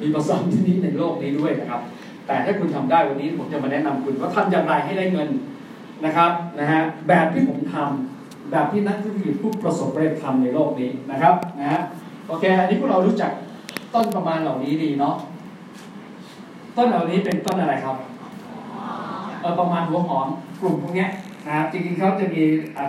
[0.00, 1.80] มีมาสอนที่นี้ในโลกนี้ด้วยนะครับ
[2.26, 5.28] แต่ถ้าคุณทำได้วันนี้ผมจะมาแนะนำคุณว่าทำอย่างไรให้ได้เงิน
[6.04, 11.80] นะครับนะฮะแบบที่ผมทำแบบที่นักธุรกิจผู้ประสบความสำเร็จทำในโลกนี้นะครับนะฮะ
[12.28, 13.30] โอเค อันนี้พวกเรารู้จัก
[13.94, 15.14] ต้นประมาณเหล่านี้ดีเนาะ
[16.76, 17.96] ต้นเหล่านี้เป็นต้นอะไรครับ
[19.40, 20.26] เออประมาณหัวหอม
[20.60, 21.06] กลุ่มพวกนี้
[21.46, 22.42] นะครับจริงๆเขาจะมี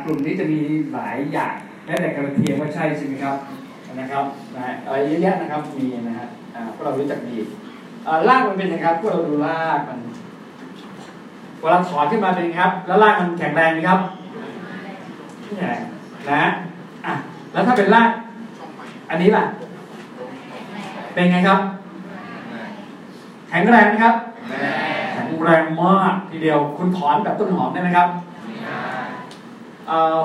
[0.04, 0.60] กลุ่มนี้จะมี
[0.94, 1.54] หลายอย่าง
[1.86, 3.36] แม้แต่กระเทียมว่าใช่ใช่ไหมครับ
[4.00, 6.28] นะครับนะอะไรเยอะแยะนะครับมีนะฮะ
[6.74, 7.38] พวกเรารู้จักดี
[8.08, 10.00] อ่ากมันเป็นยังไงครับพวกเราดูรากมัน
[11.60, 14.00] เวลาถอนขึ้นมาเป็นยังครับ แล้วรากมันแข็งแรงไหมครับ
[15.60, 15.80] แข็ง
[16.32, 16.44] นะ
[17.06, 17.14] อะ
[17.52, 18.10] แล้วถ้าเป็นราก
[19.10, 19.44] อันนี้ล่ะ
[21.14, 21.60] เป็นไงครับ
[23.50, 24.16] แข็งแรงไหมครับ
[25.14, 28.08] แข็งแรงมากทีเดียวคุณถอนแบบต้นหอมได้ไหมครับ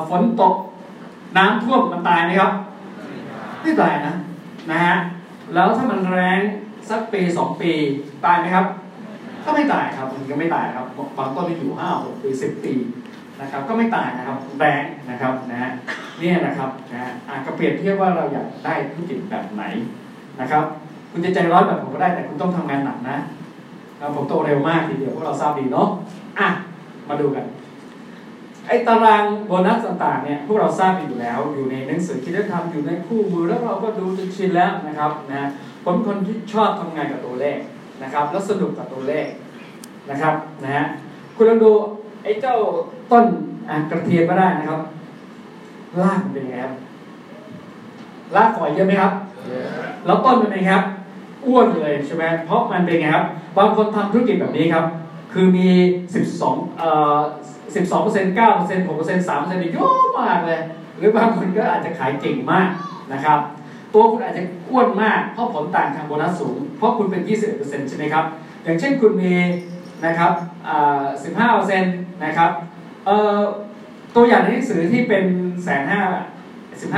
[0.09, 0.55] ฝนตก
[1.37, 2.53] น้ำท่วมมันตายไหมครับ
[3.61, 4.13] ไม่ตายนะ
[4.71, 4.95] นะฮะ
[5.55, 6.41] แล้วถ้ามันแรง
[6.91, 7.73] สักปีสองปี
[8.25, 8.67] ตายไหมครับ
[9.45, 12.75] ก็ไม่ตายครับมันก็ไม่ตายครับบางต้นที่อยู่ห้าหกปีสิบปี
[13.41, 15.71] นะครับ ก็ไม่ตายนะครับแรงนะครับนะฮะ
[16.21, 19.65] นี่นะครับนะฮะอะก็เปรียบเทียบว่าเราอยากได้ธุรกิจแบบไหน
[20.41, 20.65] นะครับ
[21.11, 23.17] คุณจะใจร้อนแบบผมก็ได้แต่คุณต้องทำงานหนักนะ
[24.01, 25.89] ครับผมโตเร็วมากทีเดียวพวกเราทราบดีเนาะ
[26.39, 26.49] อะ
[27.09, 27.45] มาดูกัน
[28.67, 35.43] ไอ้ตารางโบนัสต่างๆเนี่ยพวกเราทราบอยู่แล้ว อยู่ในหนังสือคิดธรรมอยู่ในคู่มือแล้วเราก็ดูจนชินแล้วนะครับนะ
[35.85, 37.59] ผมเป็นคนที่ชอบทำงานกับตัวเลข
[38.03, 39.27] นะครับแล้วสนุกกับตัวเลข
[40.11, 40.85] นะครับนะฮะ
[41.37, 41.73] คุณลองดู
[42.23, 42.57] ไอ้เจ้า
[43.13, 43.25] ต้น
[43.69, 44.81] อะกระเทียมก็ได้นะครับ
[46.03, 46.75] รากมันเป็นไงครับ
[48.37, 49.13] รากฝอยเยอะไหมครับ
[50.07, 50.85] แล้วต้นเป็นไงครับ
[51.47, 53.25] อ้วนเลยใช่ไหมเพราะมันเป็นไงครับ
[53.57, 54.85] บางคนทำธุรกิจแบบนี้ครับ
[55.33, 55.69] คือมี
[56.25, 57.19] 12เอ่อ
[57.75, 60.61] 12เปอร์เซ็นต์9เปอร์เซ็นต์6เปอร์เซ็นต์3เปอร์เซ็นต์เยอะมากเลย
[60.99, 62.69] หรือบางคนก็อาจจะขายเก่งมาก
[63.13, 63.39] นะครับ
[63.95, 68.25] ตัวคุณอาจจะอ้วนมาก เพราะผลต่างทางโบนัสสูง เพราะคุณเป็น 21เปอร์เซ็นต์ใช่ไหมครับ
[68.65, 69.35] อย่างเช่นคุณมี
[70.07, 70.33] นะครับ
[70.69, 71.95] อ่า15เปอร์เซ็นต์
[72.25, 72.51] นะครับ
[73.07, 73.41] เอ่อ
[74.17, 75.25] ตัวอย่างในหนังสือที่เป็น
[75.65, 76.03] แสนห้า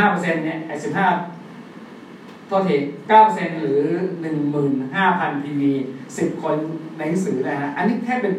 [0.06, 2.76] 15เปอร์เซ็นต์เนี่ยไอ้15โทษที
[3.18, 3.80] 9%หรือ
[4.62, 5.62] 15,000 PV
[6.06, 6.56] 10คน
[6.96, 8.34] ในหนังสือนะฮะอันนี้แค่เป็น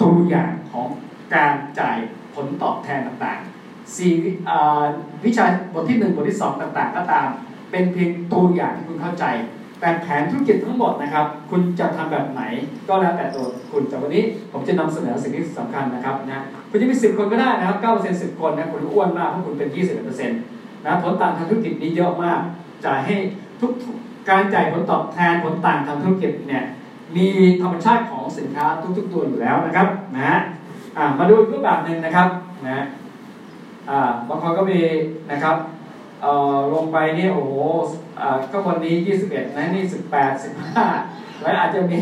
[0.00, 0.88] ตัวอย่างของ
[1.36, 1.96] การจ่าย
[2.34, 4.12] ผลตอบแทนต่างๆสี่
[5.24, 7.28] วิชาบทที่ 1 บทที่ 2 ต่างๆ ก็ตาม
[7.70, 9.26] เป็นเพียงตัวอย่างที่คุณเข้าใจ
[9.80, 12.42] แต่แผนธุรกิจทั้งหมดนะครับ คุณจะทำแบบไหน
[12.88, 14.22] ก็แล้วแต่ตัวคุณแต่วันนี้
[14.52, 22.40] ผมจะนำเสนอสิ่งที่สำคัญนะครับนะคุณจะมี 10 คนก็ได้นะครับ9% 10 คนนะคุณอ้วนมากเพราะคุณเป็น 21%นะผลต่างทางธุรกิจนี้เยอะมาก
[22.86, 23.16] จ่ายให้
[23.60, 23.72] ทุก
[24.30, 26.64] การจ่ายผลตอบแทนผลต่างทางธุรกิจเนี่ย
[27.16, 27.28] มี
[27.62, 28.66] ธรรมชาติของสินค้า
[28.96, 30.38] ทุกๆตัวอยู่แล้วนะครับนะฮะ
[31.18, 32.28] มาดูอีกรูปแบบหนึ่งนะครับ
[32.68, 32.84] นะ
[34.28, 34.80] บางคนก็มี
[35.30, 35.56] นะครับ
[36.74, 37.52] ลงไปนี่โอ้โห
[38.52, 38.94] ก็วันนี้
[39.26, 40.44] 21 นะนี่ 18
[40.82, 41.98] 15 แล้วอาจจะมี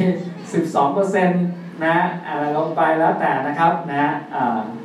[0.46, 1.44] 12เปอร์เซ็นต์
[1.84, 4.04] นะอ่าลงไปแล้วแต่นะครับนะ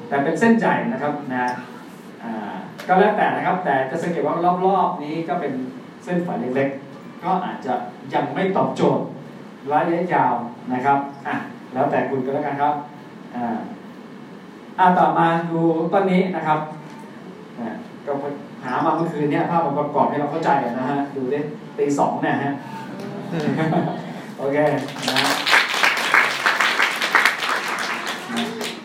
[0.07, 1.45] แต่เป็นเส้นใจนะครับนะ
[2.87, 4.35] ก็แล้วแต่นะครับ แต่จะสังเกตว่า
[4.65, 5.53] รอบๆนี้ก็เป็น
[6.03, 7.73] เส้นฝอยเล็กๆ ก็อาจจะ
[8.13, 9.05] ยังไม่ตอบโจทย์
[9.71, 10.33] ระยะยาว
[10.73, 10.97] นะครับ
[11.27, 11.35] อะ
[11.73, 12.73] แล้วแต่คุณก็แล้วกันครับ
[13.35, 13.57] อ่า
[14.79, 15.59] อ่าต่อมาดู
[15.93, 16.59] ต้นนี้นะครับ
[17.59, 17.67] อ่
[18.05, 18.11] ก็
[18.63, 20.49] หามาเมื่อคืนเนี้ยภาพประกอบให้เราเข้าใจ
[20.79, 21.39] นะฮะดูดิ
[21.77, 22.53] ตีสองเนี่ยฮะ
[24.37, 24.57] โอเค
[25.09, 25.17] นะ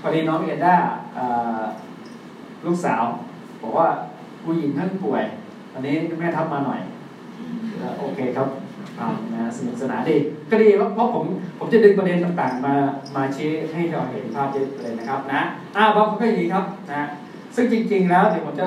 [0.00, 0.76] พอดีน้องเอ็นด้า
[2.66, 3.02] ลูกสาว
[3.62, 3.88] บอกว่า
[4.44, 5.24] ผู้หญิงท่านป่วย
[5.72, 6.80] อันนี้แม่ทับมาหน่อย
[8.00, 8.48] โอเคครับ
[9.34, 10.16] นะสนุกสนานดี
[10.50, 11.24] ก็ดีเพราะผม
[11.58, 12.74] ผมจะดึงประเด็นต่างๆ มา
[13.16, 15.42] มาชี้ให้เราเห็นภาพเยอะเลยนะครับนะ
[15.76, 17.08] อ่าบางคนก็อย่างนี้ครับนะ
[17.56, 18.66] ซึ่งจริง ๆ แล้วเดี๋ยวผมจะ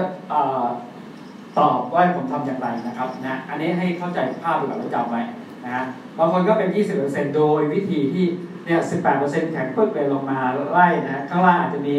[1.60, 5.22] ตอบว่าผมทำอย่างไรนะครับนะอันนี้ให้เข้าใจภาพดีกว่าแล้วจำไว้
[5.66, 5.84] นะฮะ
[6.18, 6.70] บางคนก็เป็น
[7.04, 8.26] 20%โดยวิธีที่
[8.66, 8.82] เนี่ย
[9.16, 10.40] 18%แข็งปึ๊กเลยลงมา
[10.74, 11.98] ไล่นะข้างล่างอาจจะมี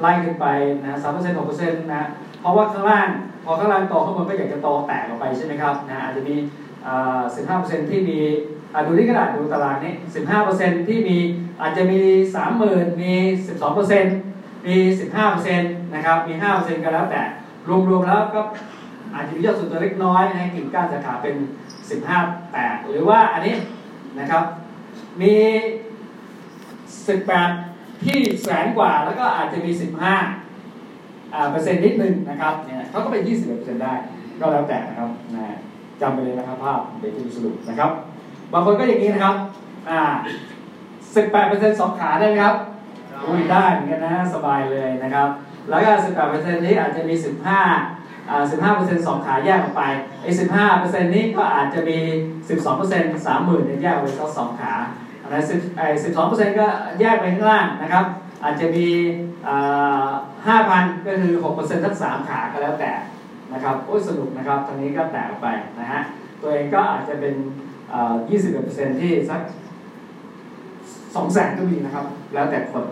[0.00, 0.46] ไล่ขึ้นไป
[0.84, 2.04] นะ3% 6%นะ
[2.40, 3.08] เพราะว่าข้างล่าง
[3.44, 6.34] พอข้างล่างโตข้างบนก็อยากจะโตแตกออกไปใช่ไหมครับนะอาจจะมี
[7.34, 8.18] สิบห้าเปอร์เซ็นที่มี
[8.86, 11.18] ดูที่กระดาษดูตารางนี้สิบห้าเปอร์เซ็นที่มี
[11.60, 12.00] อาจจะมี
[12.34, 13.12] สามหมื่นมี
[13.46, 14.04] สิบสองเปอร์เซ็น
[14.66, 15.62] มีสิบห้าเปอร์เซ็น
[15.94, 17.22] นะครับ มีห้าเปอร์เซ็นก็แล้วแต่
[17.68, 18.40] รวมๆแล้วก็
[19.14, 21.34] อาจจะมียอดสุดตัวเล็กน้อยนะกิ่งก้านสาขาเป็น
[21.90, 22.18] สิบห้า
[22.52, 23.54] แตกหรือว่าอันนี้
[24.18, 24.44] นะครับ
[25.22, 25.34] มี
[27.08, 27.50] สิบแปด
[28.04, 30.14] ที่แสนกว่าแล้วก็อาจจะมีสิบห้า
[31.50, 33.94] เปอร์เซ็นต์นิดนึงนะครับเนี่ยเขาก็เป็นยี่สิบเปอร์เซ็นได้
[34.40, 35.57] ก็แล้วแต่นะครับนะ
[36.00, 37.90] จำไปเลยนะครับภาพเดี๋ยวจะสรุปนะครับ
[38.52, 39.34] บางคนก็อย่างนี้นะครับ
[39.90, 40.00] อ่า
[41.14, 42.54] สิบแปดเปอร์เซ็นต์สองขาได้ไหมครับ
[43.24, 45.28] อุ้ยได้เหมือนกันนะสบายเลยนะครับ
[45.68, 47.60] แล้วก็สิบแปดเปอร์เซ็นต์นี้อาจจะมีสิบห้า
[48.50, 49.82] สิบห้าเปอร์เซ็นต์สองขาแยกออกไป
[50.22, 51.98] ไอ้สิบห้าเปอร์เซ็นต์นี้ก็อาจจะมี
[52.48, 54.72] สิบสองเปอร์เซ็นต์สามหมื่นเนี่ยแยกไปก็สองขา
[55.22, 56.66] อันนั้นสิบไอ้สิบสองเปอร์เซ็นต์ก็
[57.00, 58.04] แยกไปข้างล่างนะครับ
[58.44, 58.86] อาจจะมี
[60.46, 62.92] ห้าพันก็คือหกเปอร์เซ็นต์ทั้งสามขาก็แล้วแต่
[63.52, 65.46] นะครับโอ้ยสนุกนะครับทางนี้ก็แตกไป
[65.80, 66.00] นะฮะ
[66.42, 67.34] ตัวเองก็อาจจะเป็น
[68.30, 69.40] ยี่สิบเปอร์เซ็นต์ที่สัก
[71.14, 72.04] สองแสนก็มีนะครับ
[72.34, 72.84] แล้วแต่คน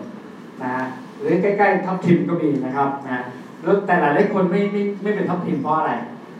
[0.63, 0.73] นะ
[1.19, 3.23] หรือใกล้ๆทับทิมก็มีนะครับนะ
[3.63, 5.93] แล้วแต่หลายๆคนไม่ไม่ไม่เป็นทับทิมเพราะอะไร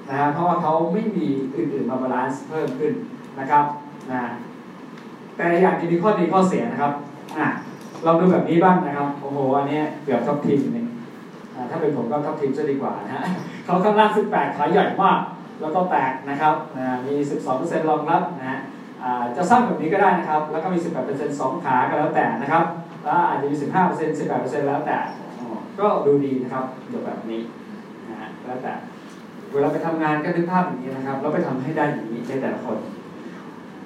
[0.09, 2.93] นะฮะเพราะว่าเขาไม่มีอื่นๆมา balance เพิ่มขึ้น
[3.39, 3.65] นะครับ
[4.11, 4.21] นะ
[5.37, 6.93] แต่อย่างจะมีข้อดีข้อเสียนะครับ
[7.37, 7.47] อะ
[8.05, 10.87] ลองดูแบบนี้บ้างนะครับโอ้โหอันนี้เกือบทับทิมเนี่ย
[11.69, 13.23] ถ้าเป็นผมก็ท็อปทิมจะดีกว่านะฮะ
[13.67, 15.19] เขาข้างล่างซึ่งแปดขายใหญ่มาก
[15.61, 16.53] แล้วก็แตกนะครับ
[17.05, 17.15] มี
[17.51, 18.59] 12%รองรับนะฮะ
[19.37, 22.63] จะสร้างแบบนี้ก็ได้นะครับ แล้วก็มี 18% 2ขาก็แล้วแต่นะครับ
[23.03, 23.63] แล้วอาจจะมี 15%
[24.19, 24.97] 18%แล้วแต่
[25.79, 27.41] ก็ดูดีนะครับเดี๋ยวแบบนี้
[28.09, 28.73] นะฮะแล้วแต่
[29.51, 32.77] เวลาไปทำงานก็นึกภาพอย่างนี้นะครับแล้วไปทำให้ได้อย่างนี้ในแต่ละคน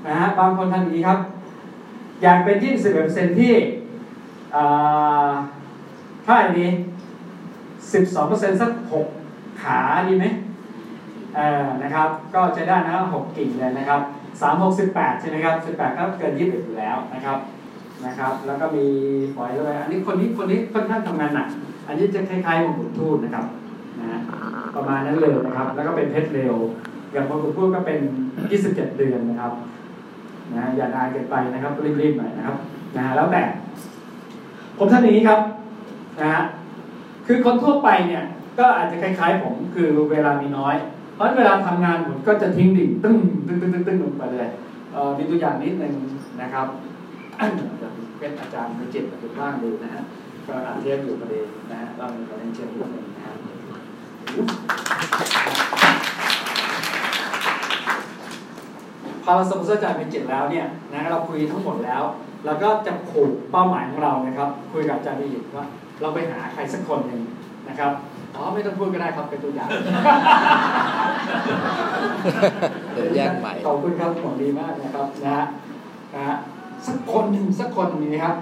[0.08, 1.20] นะฮะ บางคนทำอย่างนี้ครับ
[2.24, 3.54] อยากเป็นยี่สิบเปอร์เซ็นที่
[6.26, 6.70] ถ้าอันนี้
[7.94, 9.08] สิบสองเปอร์เซ็นต์สักหก
[9.62, 10.26] ขาดีไหม
[11.36, 14.02] เออนะครับ ก็จะได้นะหกกิ่งเลยนะครับ
[14.42, 17.38] สามหกสิบแปดใช่ไหมครับสิบแปดก็เกินยี่สิบอยู่แล้วนะครับ
[18.06, 18.86] นะครับ แล้วก็มี
[19.36, 21.48] ปล่อยเลยอันนี้คนนี้คนนี้ค่อนข้างทำงานหนัก
[21.88, 23.46] อันนี้จะคล้ายๆมงกุฎทูตนะครับ
[24.02, 24.20] นะ
[24.76, 26.56] ประมาณนั้นเลยนะครับ แล้วก็เป็นเพชรเร็ว
[27.12, 28.00] อย่างมงกุฎทูตก็เป็น
[28.52, 29.54] ยี่สิบเจ็ดเดือนนะครับ
[30.56, 31.72] นะอย่านานเกินไปนะครับ
[32.02, 32.58] รีบๆหน่อยนะครับ
[32.98, 33.42] นะแล้วแต่
[34.78, 35.40] ผมท่านอย่างนี้ครับ
[36.20, 36.42] นะฮะ
[37.28, 38.24] คือคนทั่วไปเนี่ย
[38.60, 40.76] ก็อาจจะคล้ายๆ ผมคือเวลามีน้อย
[41.16, 43.18] เพราะเวลาทำงานผมก็จะทิ้งดิ่งตึ้ง
[43.48, 44.50] ตึ้งตึ้งตึ้งตึ้งลงไปเลย
[44.94, 45.94] เออมีตัวอย่างนิดหนึ่ง
[46.42, 46.66] นะครับ
[48.20, 50.04] เป็นอาจารย์ไปเจ็บอยู่บ้างดูนะฮะ
[50.48, 53.38] ก็อ่านเทียบอยู่ประเด็นนะฮะเรามีประเด็นเชิงนิดนึงนะครับ
[59.24, 62.04] พอเราสมมติอาจารย์เป็นเจ็บแล้วเนี่ยนะเราคุยทั้งหมดแล้ว
[62.46, 65.66] เราก็จะผูกเป้าหมายของเรานะครับ คุยกับอาจารย์ไปอยู่ว่า
[66.02, 67.22] เราไปหาใครสักคนหนึ่ง
[67.72, 67.94] นะครับ
[68.36, 69.70] อ๋อไม่ต้องพูดก็ได้ครับเป็นตัวอย่าง
[72.94, 75.46] เดี๋ยวแยกใหม่ขอบคุณครับหมอดีมากนะครับนะฮะ
[76.14, 76.38] นะฮะ
[76.88, 78.36] สักคนหนึ่งสักคนนี้นะครับ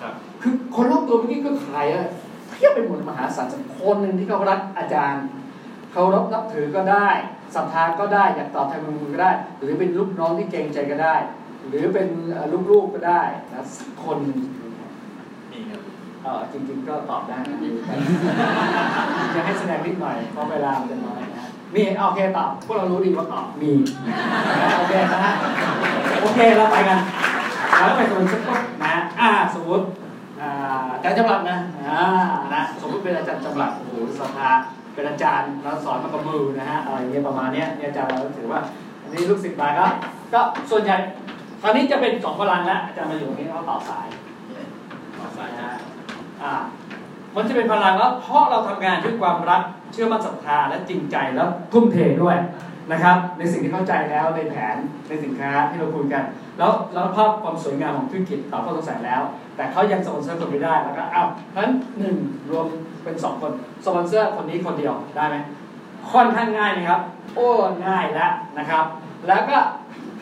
[0.00, 2.06] ครับ คือคนรอบตัวเมื่อกี้ก็ขายอะ
[2.52, 5.24] เพียบไปหมดมหาศาลสักคนหนึ่งที่เขารักอาจารย์
[5.92, 7.08] เขารบนับถือก็ได้
[7.54, 11.16] ศรัทธาก็ได้อยากตอบแทนบุญก็ได้ หรือเป็นลูกน้องที่เกรงใจก็ได้
[11.68, 12.08] หรือเป็น
[12.70, 13.22] ลูกๆก็ได้
[13.52, 14.18] นะสักคน
[16.24, 17.58] เออจริง ๆ ก็ตอบได้นะ
[19.34, 23.72] จะให้แสดงนิดหน่อยเพราะเวลามันจะน้อยนะมีโอเคตอบพวกเรารู้ดีว่าตอบมี
[24.76, 25.34] โอเคนะฮะ
[26.22, 27.00] โอเคเราไปกัน
[27.78, 29.84] แล้วไปสมมติสักคนนะอ่าสมมติ
[30.40, 30.50] อ่า
[30.92, 32.02] อาจารย์จำหลัดนะอ่า
[32.54, 34.48] นะสมมติเป็นอาจารย์จำหลัดโอ้โหสภา
[34.94, 38.60] เป็นอาจารย์แล้วสอนมากับมือนะฮะอะไรเงี้ยประมาณนี้เนี่ยอาจารย์เราถือว่า
[39.02, 39.86] อันนี้ลูกศิษย์มาก็
[40.34, 40.40] ก็
[40.70, 40.96] ส่วนใหญ่
[41.62, 44.06] ตอนนี้จะเป็นสองพลังแล้วอาจารย์มาอยู่ตรงนี้เขาต่อสาย
[45.18, 45.73] ต่อสายนะอ่า
[47.36, 49.62] มันจะเป็นพลังแล้วเพราะเราทำงานด้วยความรัก
[49.92, 52.36] เชื่อมั่นศรัทธาและจริงใจแล้วทุ่มเทด้วย
[52.92, 54.76] นะครับ ในสิ่งที่เข้าใจแล้วในแผน
[55.08, 56.24] ในสินค้าที่เราคุยกัน
[56.58, 59.22] แล้วแล้วภาพความสวยงามของธุรกิจตอบข้อสงสัยแล้ว
[59.56, 62.16] แต่เขายังสปอนเซอร์คนไม่ได้แล้วก็อ้าวนั้นหนึ่ง
[62.50, 62.66] รวม
[63.04, 63.52] เป็นสองคน
[63.84, 65.36] สปอนเซอร์คนนี้คนเดียวได้ไหม
[66.12, 67.00] ค่อนข้างง่ายนะครับ
[67.34, 67.48] โอ้
[67.86, 68.84] ง่ายแล้วนะครับ
[69.26, 69.58] แล้วก็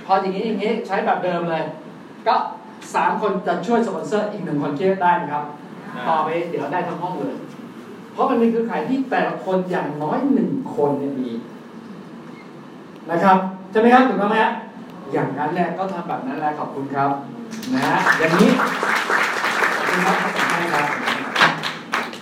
[0.04, 1.62] พออย่างนี้อย่างนี้ใช้แบบเดิมเลย
[2.28, 2.34] ก็
[2.94, 5.44] สามคนจะช่วยสปอนเซอร์อีกหนึ่งคนเชื่อได้นะครับ
[6.08, 7.36] ต่อไปเดี๋ยวได้ทั้งห้องเลย
[8.12, 11.30] เพราะมันมีคือข่ายที่แต่ละคนอย่างน้อยหนึ่งคนเนี่ยมี
[13.10, 13.36] นะครับ
[13.72, 14.52] จะไหมครับถูกต้องไหมฮะ
[15.12, 17.10] อย่างนั้นแหละก็ทำแบบนั้นแหละขอบคุณครับ
[17.74, 20.86] นะฮะอย่างนี้ขอบคุณครับขอบคุณครับ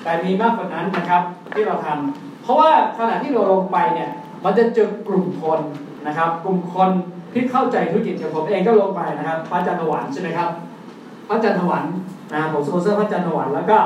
[0.02, 1.22] แต่มีมากกว่านั้นนะครับ
[1.54, 4.10] ที่เราทำเพราะว่าขณะที่เราลงไปเนี่ย
[4.44, 5.60] มันจะเจอกลุ่มคน
[6.06, 6.90] นะครับ กลุ่มคน
[7.32, 10.48] ที่เข้าใจธุรกิจอย่างผมเองก็ลงไปนะครับ พระอาจารย์ถวันใช่ไหมครับ
[11.28, 11.84] พระอาจารย์ถวัน
[12.32, 13.78] นะผมสปอนเซอร์พระอาจารย์ถวันแล้วก็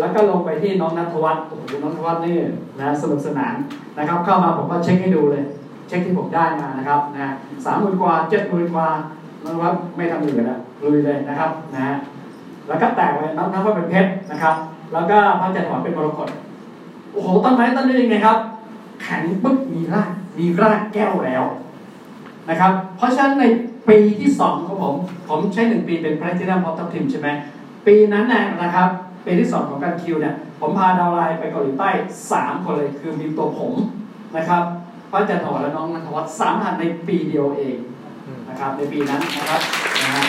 [0.00, 2.36] แล้วก็ลงไปที่น้องนัทวัฒน์โอ้โหน้องนัทวัฒน์นี่
[2.80, 3.54] นะสนุกสนาน
[3.98, 5.44] นะครับ เข้ามาผมก็เช็คให้ดูเลย
[5.88, 7.32] เช็คที่ผมได้มานะครับนะ
[7.64, 8.88] สามหมื่นกว่าเจ็ดหมื่นกว่า
[9.44, 11.96] นะครับไม่ทำเหลือแล้วลุยเลยนะครับนะฮะ
[12.68, 14.54] แล้วก็แตกไปนับนับว่าเป็นเพชรนะครับ
[14.92, 16.28] แล้วก็พระจันทร์หวานเป็นมรกต
[17.12, 18.38] โอ้โหต้นไม้ต้นนี้ยังไงครับ
[19.02, 21.44] แข็งปึ๊บมีรากมีรากแก้วแล้ว
[22.48, 23.44] นะครับ เพราะฉะนั้นใน
[23.88, 24.94] ปีที่สองของผม
[25.28, 27.28] ผมใช้หนึ่งปีเป็นพระที่นั่งพอทับทิมใช่ไหม
[27.86, 28.26] ปีนั้น
[28.62, 28.88] นะครับ
[29.24, 31.88] ปีที่สองของการคิวเนี่ยผมพาดาวไลน์ไปเกาหลีใต้
[32.32, 33.72] สามคนเลยคือมีตัวผม
[34.36, 34.62] นะครับ
[35.10, 37.76] พระอาจารย์ถวและน้องนันทวัฒน์สามหันในปีเดียวเอง
[38.48, 39.60] นะครับในปีนั้นนะครับ
[40.02, 40.24] นะฮะ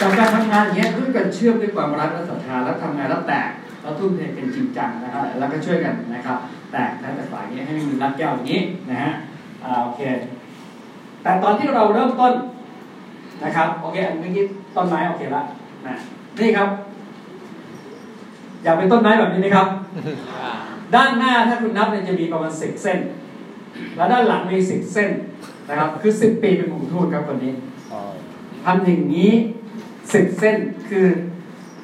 [0.00, 3.48] จากการทำงานอย่างเงี้ยด้วยกันเชื่อมด้วยความรักและศรัทธาแล้วทำงานแล้วแตก
[3.82, 6.36] แล้วทุ่มเทเป็นจริงจังนะครับแล้วก็ช่วยกันนะครับ
[6.72, 9.12] แตกนะจากฝ่ายนี้ให้ไม่มีรักแก้วอย่างนี้นะฮะ
[9.64, 10.00] อ่าโอเค
[11.22, 12.32] แต่ตอนที่เราเริ่มต้น
[13.44, 14.44] นะครับโอเคอันเมื่อกี้
[14.76, 15.42] ต้นไม้โอเคละ
[15.86, 15.96] นะ
[16.40, 16.68] นี่ครับ
[18.62, 19.68] อยากเป็นต้นไม้แบบนี้ไหมครับ
[20.94, 22.98] ด้านหน้าถ้าคุณนับเนี่ยจะมีประมาณสิบเส้น
[23.96, 25.10] แล้วด้านหลังมีสิบเส้น
[25.68, 27.52] นะครับ คือสิบปีเป็นหมู่ทูตครับคนนี้
[27.92, 28.00] อ๋อ
[28.64, 29.30] ทำอย่างนี้
[30.12, 30.56] สิบเส้น
[30.88, 31.06] คือ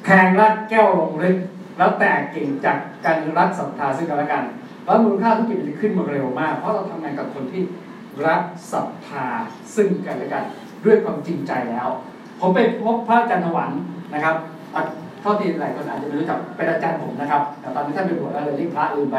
[0.03, 1.37] แทงรักแก้วลงลึก
[1.77, 4.43] แล้วแตกกิ่งจากการรักศรัทธาซึ่งกันและกัน
[4.85, 7.61] แล้วมูลค่าธุรกิจมันจะขึ้นมาเร็วมาก เพราะเราทำงานกับคนที่
[8.27, 9.25] รักศรัทธา
[9.75, 10.43] ซึ่งกันและกัน
[10.85, 11.89] ด้วยความจริงใจแล้ว
[12.39, 13.69] ผมไปพบพระอาจารย์ถวัน
[14.13, 14.35] นะครับ
[15.21, 19.17] เท่าที่หลายคนอาจจะไม่รู้จักเป็นอาจารย์ผมนะครับ แต่ตอนนี้ท่านไปบวชแล้วเลยเรียกพระลืมไป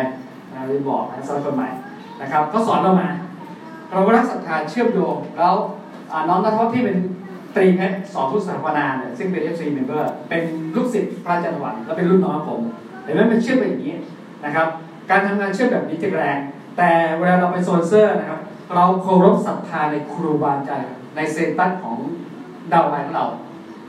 [0.52, 1.68] นะลืมบอกนะสำหรับคนใหม่
[2.20, 3.08] นะครับเขาสอนเรามา
[3.92, 5.54] เรารักศรัทธาเชื่อมโยงแล้ว
[6.28, 6.96] น้องนัทวัฒน์ที่เป็น
[7.56, 10.42] ตรีเพชรสอนผู้สถาปนาเนี่ยซึ่งเป็น FC member เป็น
[10.76, 12.60] ลูกศิษย์พระอาจารย์ถวันแล้วเป็นรุ่นน้องผม
[13.04, 13.94] เห็นไหมมันเชื่อมไปอย่างนี้
[14.44, 14.66] นะครับ
[15.10, 16.38] การทำงานเชื่อมแบบนี้จะแรง
[16.76, 18.40] แต่เวลาเราไปโซนเซอร์นะครับ
[18.74, 21.98] เราเคารพศรัทธาในครูบาอาจารย์ใน status ของ
[22.72, 23.26] downline ของเรา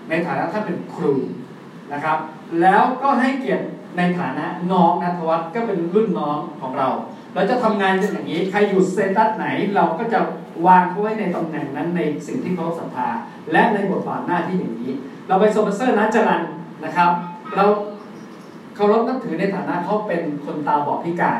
[0.09, 1.13] ในฐานะท่านเป็นครู
[1.93, 2.17] นะครับ
[2.61, 3.65] แล้วก็ให้เกียรติ
[3.97, 6.89] ในฐานะน้องนัทวัฒน์ก็เป็นรุ่นน้องของเรา
[7.33, 10.19] เราจะทำงานกันอย่างนี้ ใครอยู่ status ไหน เราก็จะ
[10.67, 13.07] วางเขาไว้ในตำแหน่งนั้นในสิ่งที่เขาศรัทธา
[13.51, 14.93] และในบทบาทหน้าที่อย่างนี้
[15.27, 16.41] เราไปโซนเซอร์นัจจรัน
[16.85, 17.09] นะครับ
[17.55, 17.65] เรา
[18.75, 21.39] เคารพนับถือในฐานะเขาเป็นคนตาบอดพิการ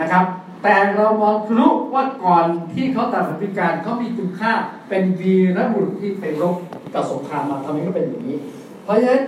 [0.00, 0.24] นะครับ
[0.68, 4.52] แต่เรามองทะลุว่าก่อนที่เขาตาบอดพิการเขามีคุณค่า
[4.88, 6.56] เป็นวีรบุรุษที่เป็นรบ
[6.94, 8.38] กับสงครามมาทำให้เขาเป็นอย่างนี้
[8.84, 9.22] เพราะฉะนั้น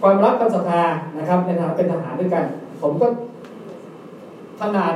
[0.00, 0.82] ความรักความศรัทธา
[1.18, 2.44] นะครับในฐานะเป็นทหารด้วยกัน
[2.82, 3.06] ผมก็
[4.60, 4.92] ขนาด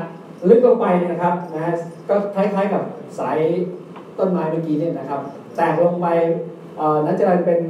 [0.49, 1.75] ลึกลงไปนะครับนะฮะ
[2.09, 2.83] ก็คล้ายๆกับ
[3.19, 3.39] สาย
[4.19, 5.21] ต้นไม้เมื่อกี้เนี่ยนะครับ
[5.57, 6.07] แตกลงไป
[7.07, 7.61] นัจจรันเป็น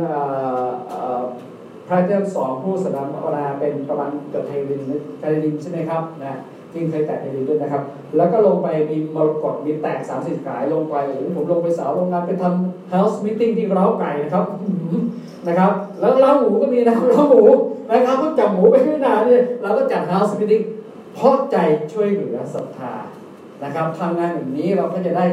[1.89, 4.83] พระเจ้าสองผู้สนามอราเป็นประมาณเกือบไทริน
[5.21, 6.39] ไทรินใช่ไหมครับนะ
[6.75, 7.83] จริงเคยแตกไทรินด้วยนะครับ
[8.17, 14.45] แล้วก็ลงไปมีมรกตมีแตกสามสิบขายลงไปโอ้โหผมลงไปสาวโรงงานไปทำ house meeting ที่เร้าไก่นะครับ
[15.47, 17.45] นะครับ แล้วเล้าหมูก็มีนะเล้าหมู
[17.91, 20.65] นะครับก็จับหมูไปไม่นานเนี่ยเราก็จัด house meeting
[21.15, 21.57] เพราะใจ
[21.93, 22.95] ช่วยเหลือศรัทธา
[23.65, 25.27] นะครับทำงานอย่างนี้เราก็จะได้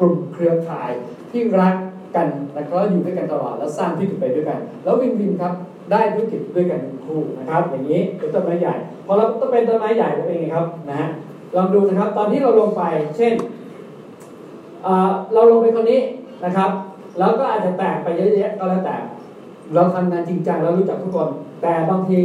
[0.00, 0.90] กลุ่มเครือข่าย
[1.30, 1.74] ที่รัก
[2.16, 5.52] กันแล้วก็อยู่ด้วยกันตลอดแล้วสร้างที่ถูกไปด้วยกัน แล้ววินวินครับ
[5.92, 8.74] ได้ธุรกิจด้วยกันทั้งคู่นะครับ อย่างนี้เป็นต้นไม้ใหญ่
[9.06, 11.08] พอเราต้องเป็นต้นไม้ใหญ่แล้วเป็นไงครับนะฮะ
[11.56, 12.82] ลองดูนะครับ ตอนที่เราลงไป
[13.16, 13.32] เช่น
[15.32, 16.00] เราลงไปคนนี้
[16.44, 16.70] นะครับ
[17.18, 18.96] แล้วก็อาจจะแตกไปเยอะแยะก็แล้วแต่
[19.74, 21.28] เราทำงานจริงจังแล้วรู้จักทุกคน
[21.62, 22.20] แต่บางที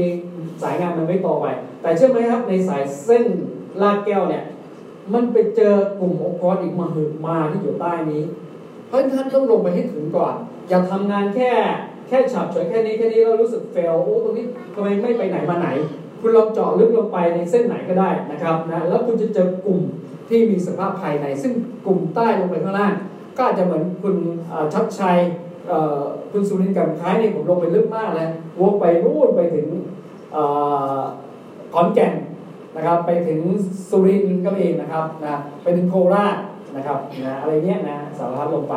[0.64, 1.48] สายงานมันไม่โตไป
[1.82, 3.26] แต่เชื่อไหมครับในสายเส้น
[3.82, 4.44] ลากแก้วเนี่ย
[5.14, 8.24] มันไปเจอกลุ่มองค์กรอีกมาหึมาที่อยู่ใต้นี้
[8.88, 10.36] เพราะฉะนั้นท่านต้องลงไปให้ถึงก่อน
[10.70, 11.52] อย่าทำงานแค่
[12.08, 15.70] แค่ฉับเฉยแค่นี้แค่นี้เรารู้สึกเฟลโอ้ตรงนี้ทำไมไม่ไปไหนมาไหน
[16.22, 19.80] คุณลองเจาะลึกลงไปในเส้นไหนก็ได้นะครับนะแล้วคุณจะเจอกลุ่ม
[20.30, 21.54] ที่มีสภาพภายใน ซึ่ง
[21.86, 22.94] กลุ่มใต้ลงไปข้างล่าง
[23.38, 24.16] ก็อาจจะเหมือนคุณ
[24.74, 25.18] ชัดชัย
[26.32, 28.30] คุณสุรินทร์กันคล้ายนี่ผมลงไปลึกมากเลย
[28.62, 29.68] วกไปนู่นไปถึง
[31.74, 32.14] ขอนแก่น
[32.76, 33.40] นะครับไปถึง
[33.90, 36.38] สุรินทร์ก็มีนะครับนะไปถึงโคราช
[36.76, 38.76] นะครับนะอะไรเนี้ยนะสารพัดลงไป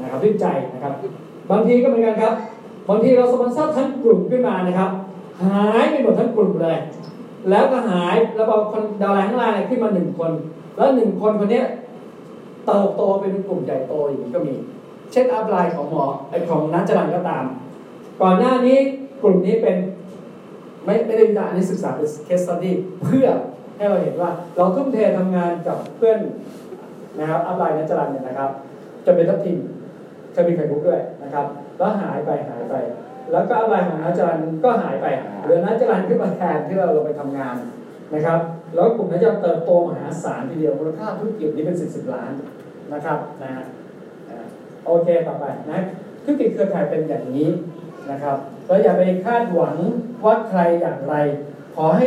[0.00, 0.92] นะครับด้วยใจนะครับ
[1.50, 2.34] บางทีก็เหมือนกันครับ
[2.88, 4.90] บางทีเราสปอนเซอร์ทั้งกลุ่มขึ้นมานะครับ
[5.42, 6.78] หายไปหมดทั้งกลุ่มเลย
[7.50, 10.30] แล้วก็หายแล้วพอคนดาวไลน์ข้างล่างเนี่ยขึ้นมาหนึ่งคน
[10.76, 11.62] แล้วหนึ่งคนคนนี้
[12.66, 14.54] เติบโตเป็นกลุ่มใหญ่โตอย่างนี้ก็มี
[15.12, 17.44] เช่นอัพไลน์ของหมอไอของนัทจรันก็ตาม
[18.22, 18.78] ก่อนหน้านี้
[19.22, 19.76] กลุ่มนี้เป็น
[20.84, 22.74] ไม่ไม่ได้วิจารณ์อันนี้ศึกษาเป็นเคสตัดดี้
[23.04, 23.26] เพื่อ
[23.76, 26.18] ให้เราเห็นว่าเราทุ่มเททำงานกับเพื่อน
[27.18, 28.50] นะครับอัพไลน์นัทจรันเนี่ยนะครับ
[29.06, 29.58] จะเป็นทัพทีม
[30.36, 31.46] จะมีไข่มุกด้วยนะครับ
[31.78, 32.74] แล้วหายไปหายไป
[33.32, 35.06] แล้วก็อะไรของนัจรันก็หายไป
[35.42, 37.56] เหลือนัจรันขึ้นมาแทนที่เราลงไปทำงาน
[38.14, 38.40] นะครับ
[38.74, 42.32] แล้วกลุ่มนัจรันเติบโตมหาศาลทีเดียวมูลค่าธุรกิจนี้เป็นสิบสิบล้าน
[42.92, 43.64] นะครับนะฮะ
[44.86, 45.80] โอเคต่อไปนะ
[46.24, 47.48] ธุรกิจเครือข่ายเป็นอย่างนี้
[48.10, 49.76] นะครับเราอย่าไปคาดหวัง
[50.24, 51.14] ว่าใครอย่างไร
[51.76, 52.04] ขอให้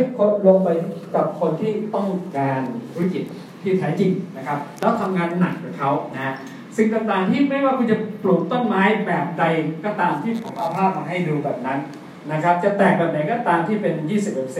[0.47, 0.69] ลงไป
[1.15, 2.61] กับคนที่ต้องการ
[2.93, 3.23] ธุรกิจ
[3.61, 6.33] ที่แท้จริงนะครับ แล้วทำงานหนักกับเขานะ
[6.79, 9.43] สิ่งต่างๆที่ไม่ว่าคุณจะปลูกต้นไม้แบบใด
[9.85, 11.79] ก็ตามที่ผมเอาภาพมาให้ดูแบบนั้น
[12.31, 13.95] นะครับ จะแตกแบบไหนก็ตามที่เป็น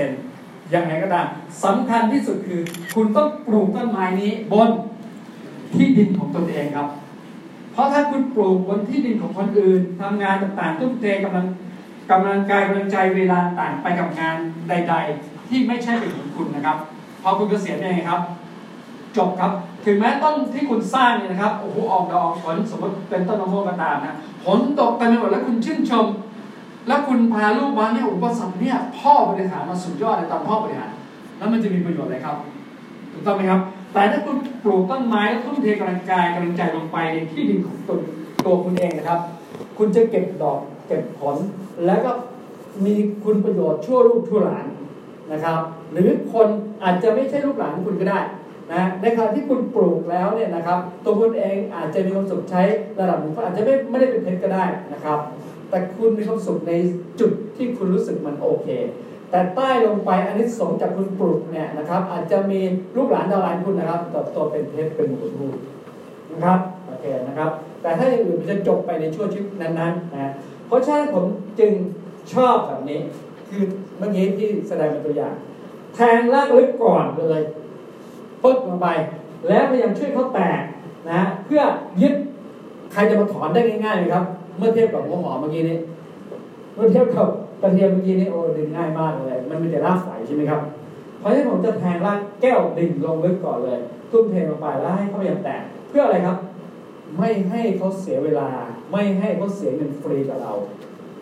[0.04, 1.26] 20%ยังไงก็ตาม
[1.66, 2.62] สำคัญที่สุดคือ
[2.96, 4.70] คุณต้องปลูกต้นไม้นี้บน
[5.76, 6.88] ที่ดินของตนเองครับ
[7.74, 11.46] เพราะถ้าคุณปลูกบนที่ดินของคนอื่นทำงานต่างๆทุ่มเทกำลัง
[12.12, 14.38] กำลังกายกำลังใจเวลาต่างไปกับงาน
[14.70, 16.78] ใด ๆ ที่ไม่ใช่เป็นของคุณนะครับ
[17.24, 18.22] พอคุณเกษียณยังไงครับ
[19.18, 19.52] จบครับ
[19.86, 26.06] ถึงแม้ต้นที่คุณสร้างเนี่ยนะครับโอ้โหออกดอกผลสมมติเป็นต้นมะม่วงก็ตามนะผลตกเต็มไปหมดแล้วคุณชื่นชม
[26.88, 30.90] แล้วคุณพาลูกมาเนี่ยอุปสรรคเนี่ยพ่อบริหารมาสุดยอดเลยตอนพ่อบริหาร
[31.38, 32.36] แล้วมันจะมีประโยชน์อะไรครับ
[33.12, 33.62] ถูกต้องไหมครับ
[33.94, 38.00] แต่ถ้าคุณปลูกต้นไม้แล้วทุ่มเทกำลังกายกำลังใจลงไปในที่ดินของตน
[38.46, 39.20] ตัวคุณเองนะครับ
[39.78, 41.38] คุณจะเก็บดอกเก็บผล
[41.86, 42.12] แล้วก็
[42.86, 44.66] มีคุณประโยชน์ชั่วลูกชั่วหลาน
[45.32, 45.60] นะครับ
[45.92, 46.48] หรือคน
[46.84, 48.20] อาจจะไม่ใช่ลูกหลานของคุณก็ได้
[48.72, 52.62] นะในขณะที่คุณปลูกแล้วเนี่ยนะครับตัวคุณเองอาจจะมีความสุขใช้
[53.00, 55.20] ระดับหนึ่งก็อาจจะไม่ไม่ได้เป็นเพชรก็ได้นะครับ
[55.70, 56.74] แต่คุณมีความสุขใน
[57.20, 58.68] จุดที่คุณรู้สึกมันโอเค
[59.32, 62.60] แต่ใต้ลงไปอันนี้สงจากคุณปลูกเนี่ยนะครับอาจจะมี
[62.96, 65.48] ลูกหลานดาวหลานคุณนะครับเติบโตเป็นเพชรเป็นหมูรู
[66.32, 70.34] นะครับโอเคนะครับแต่ถ้าอย่างอื่นมันจะจบไปในช่วงชีวิตนั้นๆนะ
[70.68, 71.26] เพราะฉะนั้นผม
[71.60, 71.72] จึง
[72.34, 73.00] ชอบแบบนี้
[73.50, 73.64] คือ
[73.98, 75.34] เมื่อกี้ที่แสดงเป็นตัวอย่าง
[75.96, 77.42] แทงลากลึกก่อนเลย
[78.44, 78.88] ปึ๊บลงไป
[79.48, 80.62] แล้วพยายามช่วยเขาแตก
[81.12, 81.62] นะเพื่อ
[82.02, 82.14] ยึด
[82.94, 84.26] ใครจะมาถอนได้ง่ายๆไหมครับ
[84.58, 85.78] เมื่อเทียบกับหัวหอมเมื่อกี้นี้
[86.76, 87.28] เมื่อเทียบกับ
[87.62, 90.62] กระเทียมเมื่อกี้นี้โอ้ดึงง่ายมากเลย มันเป็นแต่รากใสใช่ไหมครับ
[91.20, 93.80] เพราะฉะนั้นผมจะแทงรากแก้วดิ่งลงลึกก่อนเลย
[94.12, 96.38] ทุ่มเทลงไปแล้วให้เขาพยายามแตกเพื่ออะไรครับ
[97.18, 98.50] ไม่ให้เขาเสียเวลา
[98.92, 100.54] ไม่ให้เขาเสียเงินฟรีกับเรา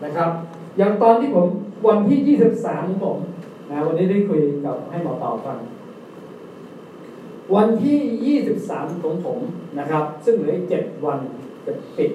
[0.04, 0.30] นะครับ
[0.78, 1.46] อย่างตอนที่ผม
[1.86, 3.18] วันที่ 23ของผม
[3.70, 5.58] นะวันนี้ได้คุยกับให้หมอต่อฟัง
[7.54, 9.40] วันที่ 23 ของผม
[9.78, 11.18] นะครับ ซึ่งเหลืออีก7วัน
[11.66, 12.10] จะปิด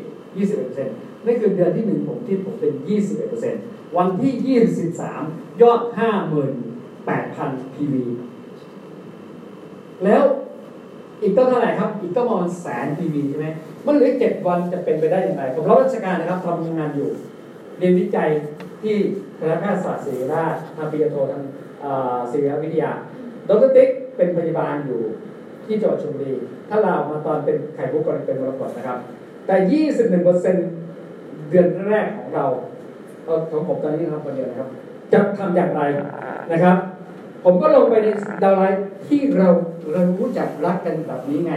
[0.62, 2.74] 21%นั่นคือเดือนที่หนึ่งผมที่ผมเป็น
[3.36, 4.62] 21%วันที่
[5.12, 5.82] 23 ยอด
[6.98, 7.96] 58,000 PV
[10.06, 10.24] แล้ว
[11.22, 13.48] อีกต้องเท่าไหร่ครับ อีกต้องประมาณแสน PV ใช่ไหม
[13.86, 17.10] มันเหลือเจ็ดวันจะเป็นไปได้อย่างไรผมรับราชการนะครับทำงานอยู่
[17.78, 18.30] เรียนวิจัย
[18.82, 18.96] ที่
[19.40, 21.44] คณะแพทยศาสตร์ศิริราชทำปริญญาโททาง
[22.32, 22.92] ศิริวิทยา
[23.50, 25.02] ดรติ๊ก เป็นพยาบาลอยู่
[25.66, 26.34] ที่จังหวัดชลบุรี
[26.70, 28.98] ถ้าเรามาตอนเป็นไข่มุกก่อนเป็นมรกตนะครับ
[29.48, 29.56] แต่
[29.86, 30.58] 21%เซ็น
[31.50, 32.46] เดือนแรกของเรา
[33.52, 34.70] ของผมตอนนี้ทำคนเดียวนะครับ
[35.14, 35.82] จะทำอย่างไร
[36.52, 36.78] นะครับ
[37.44, 38.08] ผมก็ลงไปใน
[38.44, 39.50] ดาวไลน์ที่เรา
[39.92, 41.54] เรารู้จักรักกันแบบนี้ไง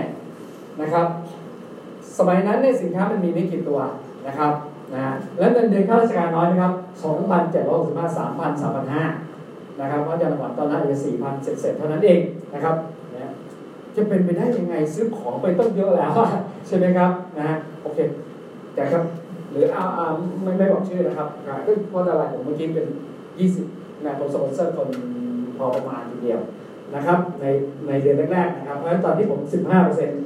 [0.81, 1.07] นะครับ
[2.19, 3.81] สมัยนั้นในสินค้ามันมีไม่กี่ตัว
[4.27, 4.53] นะครับ
[4.95, 5.03] นะ
[5.39, 6.73] แล้วเงินเดือนข้าราชการน้อยนะครับ
[7.03, 9.26] 2,765 3,000 3,500
[9.81, 12.21] นะครับเพราะจังหวัดตอนนั้นอาจจะ4,000เสร็จๆเท่านั้นเอง
[12.55, 12.77] นะครับ
[13.15, 13.31] นะ
[13.97, 16.13] จะเป็นไปได้ยังไงซื้อของไปต้องเยอะแล้ว
[16.67, 17.51] ใช่ไหมครับนะ
[17.83, 17.99] โอเค
[18.75, 19.03] แต่ครับ
[19.51, 20.07] หรือเอาเอา
[20.43, 21.29] ไม่ไม่บอกชื่อนะครับ
[21.67, 22.87] ก็เพราะอะไรผมเมื่อกี้เป็น
[23.47, 24.89] 20นะผมสปอนเซอร์คน
[25.57, 26.41] พอประมาณทีเดียว
[26.95, 27.45] นะครับใน
[27.87, 30.21] ในเดือนแรกๆนะครับเพราะฉะนั้นตอนที่ผม15เปอร์เซ็นต์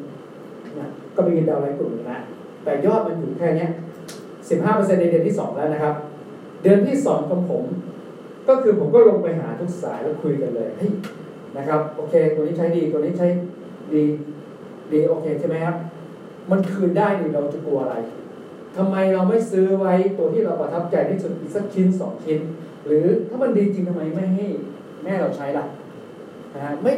[0.79, 2.19] นะก็มีดาวไลน์กลุ่มนะ
[2.65, 3.67] แต่ยอดมันอยู่แค่นี้
[4.27, 5.95] 15เปอร์เซ็นต์ในเดือนที่2แล้วนะครับ
[6.63, 7.65] เดือนที่2ของผม
[8.51, 10.93] ก็คือผมก็ลงไปหาทุกสายแล้วคุยกันเลยเฮ้ย
[11.57, 13.29] นะครับโอเค ตัวนี้ใช้ดีตัวนี้ใช้
[13.95, 14.03] ดี
[14.93, 15.77] ดีโอเคใช่ไหมครับ
[16.51, 17.97] มันคืนได้นี่เราจะกลัวอะไร
[18.77, 22.41] ทำไมเราไม่ซื้อไว้ตัวที่เราประทับใจที่สุดอีกสักชิ้นสองชิ้น
[22.87, 24.47] หรือถ้ามันดีจริงทำไมไม่ให้
[25.05, 25.65] แม่เราใช้ล่ะ
[26.55, 26.93] นะฮะไม่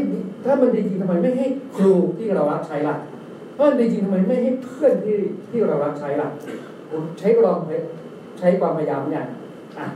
[0.45, 2.95] ถ้ามันดีจริงทำไมไม่ให้ครูที่เรารักใช้ล่ะ
[3.57, 5.17] ถ้ามันดีจริงทำไมไม่ให้เพื่อนที่
[5.51, 6.29] ที่เรารักใช้ล่ะ
[7.19, 7.59] ใช้ลอง
[8.39, 9.25] ใช้ความพยายามเนี่ย
[9.79, 9.87] อะ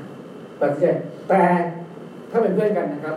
[0.61, 0.87] ตัดสินใจ
[1.29, 1.43] แต่
[2.31, 3.17] ถ้าเป็นเพื่อนกันนะครับ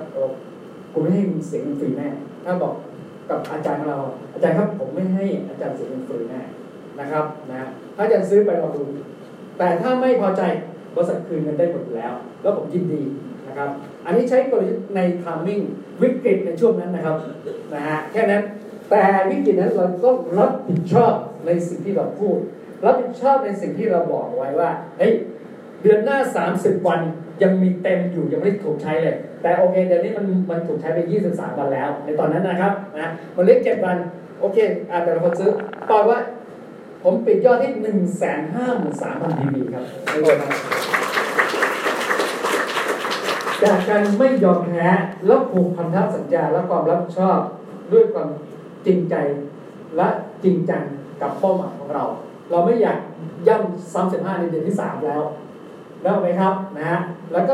[0.94, 2.10] กูไม่ให้เสียงฟรีแน่
[2.46, 2.74] ถ้าบอก
[3.30, 3.98] กับอาจารย์เรา
[4.34, 6.42] อาจารย์ครับผมไม่ให้อาจารย์เสียงฟรีแน่
[7.00, 8.84] นะครับนะถ้าอาจารย์ซื้อไปลองดู
[9.58, 10.42] แต่ถ้าไม่พอใจ
[10.96, 13.04] บริษัทคืนเงินได้หมดแล้ว แล้วผมยินดี
[13.48, 13.70] นะครับ
[14.06, 15.60] อันนี้ใช้กลยุทธ์ในทามมิ่ง
[16.02, 17.16] วิกฤตในช่วงนั้นนะครับ
[17.74, 18.44] นะฮะแค่นั้น
[18.90, 21.14] แต่วิกฤตนั้นเราต้องรับผิดชอบ
[21.46, 22.38] ในสิ่งที่เราพูด
[22.86, 25.14] รับผิดชอบในสิ่งที่เราบอกไว้ว่าเฮ้ย
[25.82, 26.18] เดือนหน้า
[26.54, 27.02] 30 วัน
[27.44, 33.98] ยังมีเต็มอยู่ยังไม่ถูกใช้เลย แต่โอเคเดือนนี้มันมันถูกใช้ไป 23 วันแล้ว ในตอนนั้นนะครับนะมันเล็กเจ็ดวัน
[34.40, 34.58] โอเค
[34.92, 35.52] อาจจะเราคนซื้อ
[35.92, 36.20] ตอบว่า
[37.04, 40.54] ผมปิดยอดที่หนึ่งแสนห้าหมื่นสามพันทีครับในวันนั้น
[43.64, 44.88] จากการไม่ยอมแพ้
[45.26, 47.40] แล้วผูกพันธสัญญาและความรับผิดชอบ
[47.92, 48.30] ด้วยความ
[48.86, 49.16] จริงใจ
[49.96, 50.08] และ
[50.44, 50.84] จริงจัง
[51.22, 52.04] กับเป้าหมายของเรา
[52.52, 53.00] เราไม่อยาก
[53.48, 55.22] ย่ำซ้ำสิบห้าในเดือนที่สามแล้ว
[56.02, 57.00] แล้วไหมครับนะฮะ
[57.32, 57.54] แล้วก็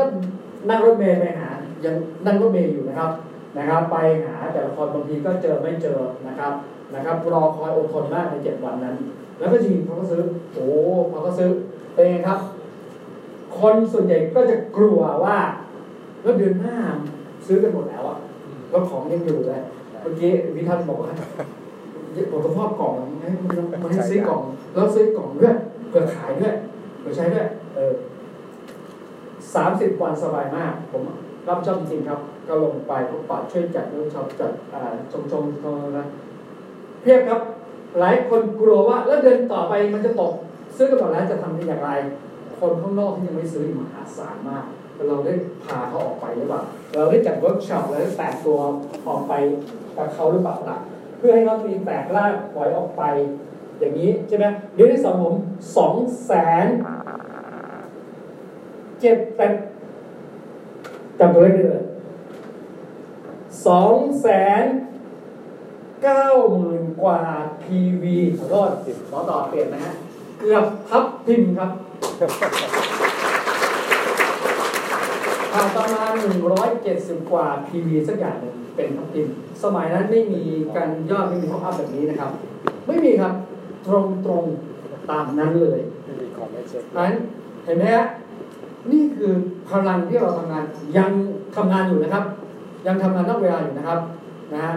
[0.68, 1.48] นั่งรถเมล์ไปหา
[1.84, 1.94] ยัง
[2.26, 3.10] นั่งรถเมล์อยู่นะครับ
[3.58, 6.52] นะครับ ไปหาแต่ละคนบางทีก็เจอไม่เจอนะครับ
[6.94, 8.96] นะครับรอคอยอดทนมากในเจ็ดวันนั้น
[9.38, 10.66] แล้วก็จริงเขาก็ซื้อโอ้
[11.10, 11.48] เขาก็ซื้อ
[11.94, 12.38] เป็นไงครับ
[13.60, 15.38] คนส่วนใหญ่ก็จะกลัวว่า
[16.22, 16.78] แล้วเดือนหน้า
[17.46, 18.18] ซื้อกันหมดแล้วอะ
[18.70, 19.60] แล้วของยังอยู่เลย
[20.00, 21.12] เมื่อกี้วิทันบอกว่า
[22.30, 23.28] ผมจะพอบกล่องให้
[23.82, 24.42] มันให้ซื้อกล่อง
[24.74, 25.54] แล้วซื้อกล่องด้วย
[25.88, 26.54] เพื่อขายด้วย
[27.00, 27.92] เพื่อใช้ด้วยเออ
[29.54, 31.02] สามสิบวันสบายมาก ผม
[31.48, 34.52] รับชอบจริงครับ ก็ลงไปพบปะช่วยจัดรื่องชอบจัด
[35.12, 36.06] ชมชมชมนะ
[37.02, 37.40] เพียบครับ
[37.98, 40.32] หลายคนกลัวว่าแล้วเดือนต่อไปมันจะตก
[40.76, 41.90] ซื้อกันหมดแล้วจะทำได้อย่างไร
[42.60, 44.64] คนข้างนอกที่ยังไม่ซื้อมหาศาลมาก
[45.08, 46.62] เราได้พาเขาออกไปหรือเปล่า
[46.94, 48.58] เราได้จัดเวิร์กช็อปเราได้แตกตัว
[49.08, 49.32] ออกไป
[49.96, 50.78] กับเขาหรือเปล่าล่ะ
[51.18, 53.02] เพื่อให้เขามีแตกล่างปล่อยออกไป
[53.78, 55.34] อย่างนี้ใช่ไหมเดือนที่สองผม
[55.76, 56.32] สองแส
[56.64, 56.66] น
[59.00, 59.52] เจ็ดแปด
[61.18, 61.84] จำตัวเลขได้เลย
[63.66, 64.28] สองแส
[64.62, 64.64] น
[66.02, 67.22] เก้าหมื่นกว่า
[67.62, 68.04] PV
[68.38, 68.70] ขอโทษ
[69.10, 69.92] ขอต่อเปลี่ยนนะฮะ
[70.38, 71.70] เกือบทับทิมครับ
[75.52, 76.12] ผ่านประมาณ
[76.72, 79.26] 170 กว่า PV สักอย่างหนึ่งเป็นทับทิม
[79.62, 80.42] สมัยนั้นไม่มี
[80.76, 82.30] การยอดไม่มีท็อปอัพแบบนี้นะครับ
[82.86, 83.34] ไม่มีครับ
[83.86, 87.12] ตรงตรงๆตามนั้นเลยไม่มีของไม่เช็คนั้น
[87.64, 88.06] เห็นไหมฮะ
[88.92, 89.32] นี่คือ
[89.70, 90.64] พลังที่เราทำงาน
[90.96, 91.10] ยัง
[91.56, 92.24] ทำงานอยู่นะครับ
[92.86, 94.00] ยังทำงานนอกเวลาอยู่นะครับ
[94.52, 94.74] นะฮะ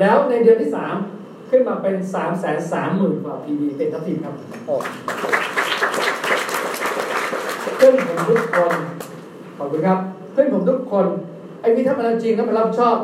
[0.00, 0.70] แล้วในเดือนที่
[1.10, 4.34] 3 ขึ้นมาเป็น3 3 0 0 0 0กว่า PV เป็นทัพทีมครับ
[4.66, 4.74] โอ้
[7.76, 8.74] เพื่อนผมทุกคน
[9.58, 9.98] ขอบคุณครับ
[10.32, 11.06] เพื่อนผมทุกคน
[11.60, 12.96] ไอ้พี่ถ้ามันจริงถ้ามันรับผิดชอบ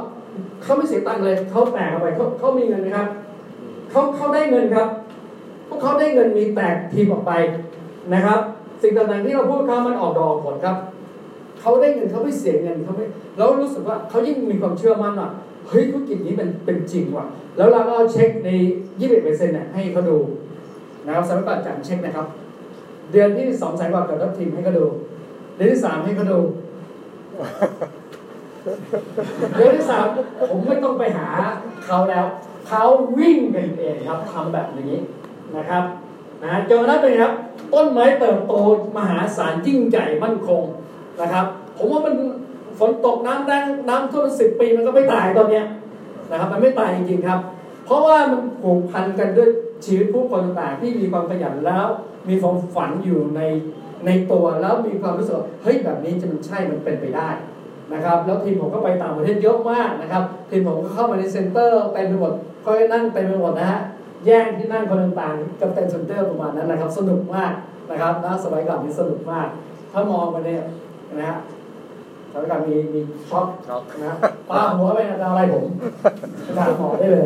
[0.62, 3.08] เขาไม่เสียตังค์เลยเขาแตกออกไปเขาเขามีเงินนะครับ
[3.90, 4.88] เขาเขาได้เงินครับ
[5.68, 7.32] พวกเขาได้เงินมีแตกทีมออกไป
[8.14, 8.40] นะครับ
[8.82, 10.76] สิ่งต่างๆที่เราพูดเขามันออกดอกออกผลครับ
[11.60, 13.04] เขาได้เงินเขาไม่เสียเงินเขาไม่
[13.36, 15.28] แล้วรู้สึกว่าเขายิ่งมีความเชื่อมั่นว่า
[15.68, 18.50] เฮ้ยธุรกิจนี้มันเป็นจริงว่ะ แล้วเราก็เอาเช็คใน
[18.88, 20.18] 21เปอร์เซ็นต์เนี่ยให้เขาดู
[21.06, 22.26] นะครับสำหรับการจัดเช็คนะครับ
[23.12, 24.86] เดือนที่สองแสนกว่ากับทัพทีมให้เขาดู
[25.56, 26.40] เดือนที่สามให้เขาดู
[29.56, 30.06] เดือนที่สาม
[30.50, 31.28] ผมไม่ต้องไปหา
[31.86, 32.26] เขาแล้ว
[32.68, 32.82] เขา
[33.18, 34.94] วิ่งกันเองครับทำแบบนี้
[35.56, 35.84] นะครับ
[36.44, 37.34] นะจนกระทั่งเป็นไงครับ
[37.74, 38.52] ต้นไม้เติบโต
[38.96, 40.62] มหาศาลยิ่งใหญ่มั่นคง
[41.20, 42.14] นะครับ ผมว่ามัน
[42.78, 45.66] ฝนตกน้ำแรงน้ำท่วมสิบปีมันก็ไม่ตายตอนเนี้ย
[46.30, 47.40] นะครับ มันไม่ตายจริงๆครับ
[47.84, 49.48] เพราะว่ามันผูกพันกันด้วย
[49.84, 51.86] ชีวิตผู้คนต่างๆที่มีความขยันแล้ว
[52.28, 53.40] มีความฝันอยู่ใน
[54.06, 57.28] ในตัวแล้วมีความรู้สึกเฮ้ยแบบนี้จะมันใช่มันเป็นไปได้
[57.92, 62.32] นะครับ แล้วทีมผมก็ไปต่างประเทศเยอะมากนะครับ ทีมผมก็เข้ามาใน center เต็มไปหมด
[62.64, 63.80] ค่อยนั่งเต็มไปหมดนะฮะ
[64.24, 67.52] แย่งที่นั่งคนต่างๆกับเต็ม center ประมาณนั้นนะครับ สนุกมาก
[67.90, 69.48] นะครับนะสมัยก่อนนี่สนุกมาก
[69.92, 70.62] ถ้ามองไปเนี่ย
[71.18, 71.38] นะฮะ
[72.32, 74.16] สมัยก่อนมีมีช็อปช็อกนะ
[74.50, 75.64] ป้าหัวไปจะอะไรผม
[76.58, 77.24] ด่าหมอได้เลย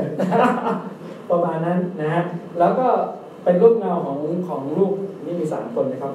[1.31, 2.23] ประมาณนั้นนะฮะ
[2.59, 2.87] แล้วก็
[3.45, 4.93] เป็นรูปเงาของของลูก
[5.27, 6.13] นี่มีสามคนนะครับ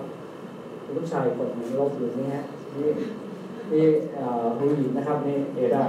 [0.85, 2.43] มีลูกชายคนหนึงลบอยู่นี่ฮะ
[2.75, 2.89] นี่
[3.71, 5.83] นี่เอ่อผู้หญิงนะครับนี่เอดา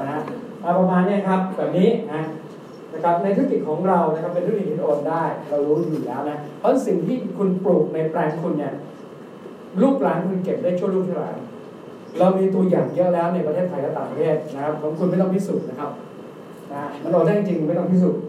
[0.00, 0.18] นะฮะ
[0.62, 2.22] อ่าประมาณเนี้ยครับแบบนี้นะ
[2.96, 8.72] นะครับในธุรกิจของเรานะครับเป็นธุรกิจที่โอนได้ เรารู้อยู่แล้วนะเพราะสิ่งที่คุณปลูกในแปลงคุณเนี่ย
[9.82, 11.36] ลูกหลานคุณเก็บได้ชั่วลูกชั่วหลาน
[12.18, 15.90] เรามีตัวอย่างเยอะแล้วในประเทศไทยและต่างประเทศนะครับของคุณไม่ต้องพิสูจน์นะครับ
[16.72, 18.22] นะมันโดนได้จริงไม่ต้องพิสูจน์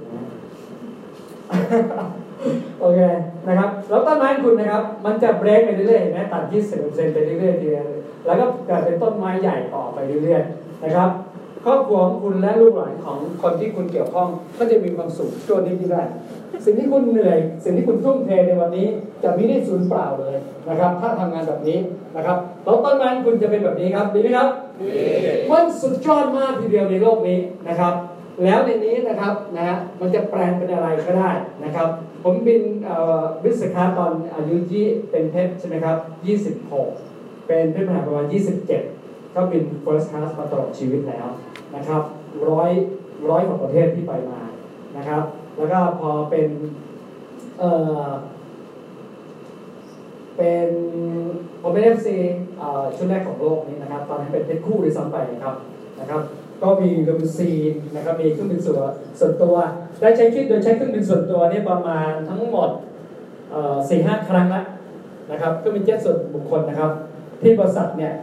[2.80, 3.00] โอเค
[3.48, 6.44] นะครับแล้วต้นไม้คุณนะครับ มันจะเบรกไปเรื่อยๆนไหมตัด
[6.78, 7.88] 20%ไปเรื่อยๆทีเดียว
[8.26, 11.10] แล้วก็เกิดเป็นต้นไม้ใหญ่ต่อไปเรื่อยๆนะครับ
[11.68, 14.28] ครอบครัวของคุณและลูกหลานของคนที่คุณเกี่ยวข้อง
[14.58, 16.04] ก็จะมีความสุขชั่วนิดที่ได้
[16.66, 18.88] สิ่งที่คุณเหนื่อย สิ่งที่คุณทุ่มเทในวันนี้
[19.24, 20.36] จะไม่ได้สูญเปล่าเลย
[20.70, 21.80] นะครับ ถ้าทำงานแบบนี้
[22.16, 24.50] นะครับแล้วต้นไม้คุณจะเป็นแบบนี้ครับดีไหมครับ
[25.52, 27.94] มันสุดยอดมากทีเดียวในโลกนี้นะครับ
[28.44, 31.32] แล้วในนี้นะครับนะฮะมันจะแปลงเป็นอะไรก็ได้
[31.64, 31.88] นะครับ
[32.24, 32.62] ผมบิน
[33.44, 35.98] วิสคาตอนอายุยี่เป็นเพชรใช่ไหมครับ
[36.74, 38.97] 26 เป็นเพชรมหาประมาณ 27
[39.38, 41.28] ก็บิน first class มาตลอดชีวิตแล้ว
[41.76, 42.02] นะครับ
[42.50, 42.71] ร้อย
[43.30, 44.41] ร้อยกว่าประเทศที่ไปมา
[44.97, 45.23] นะครับ
[45.58, 46.47] แล้วก็พอเป็น
[47.60, 47.71] เอ่
[48.06, 48.08] อ
[50.38, 50.69] เป็น
[51.62, 52.18] ผมเป็น FC
[52.95, 55.56] ชุดแรกของโลกนี้นะครับ ตอนนั้นเป็นเพชรคู่ด้วยซ้ำไปนะครับ
[56.00, 56.21] นะครับ
[56.62, 59.56] ก็มีลีมูซีนนะครับมีเครื่องบินส่วนส่วนตัว
[60.02, 62.69] ได้ใช้ชีวิตโดยใช้เครื่องบินส่วนตัวนี่ประมาณทั้งหมด
[63.89, 64.63] สี่ห้าครั้งละ
[65.32, 66.91] นะครับเครื่องบินเจ็ตส่วนบุคคลนะครับ
[67.41, 68.13] ที่บริษัทเนี่ย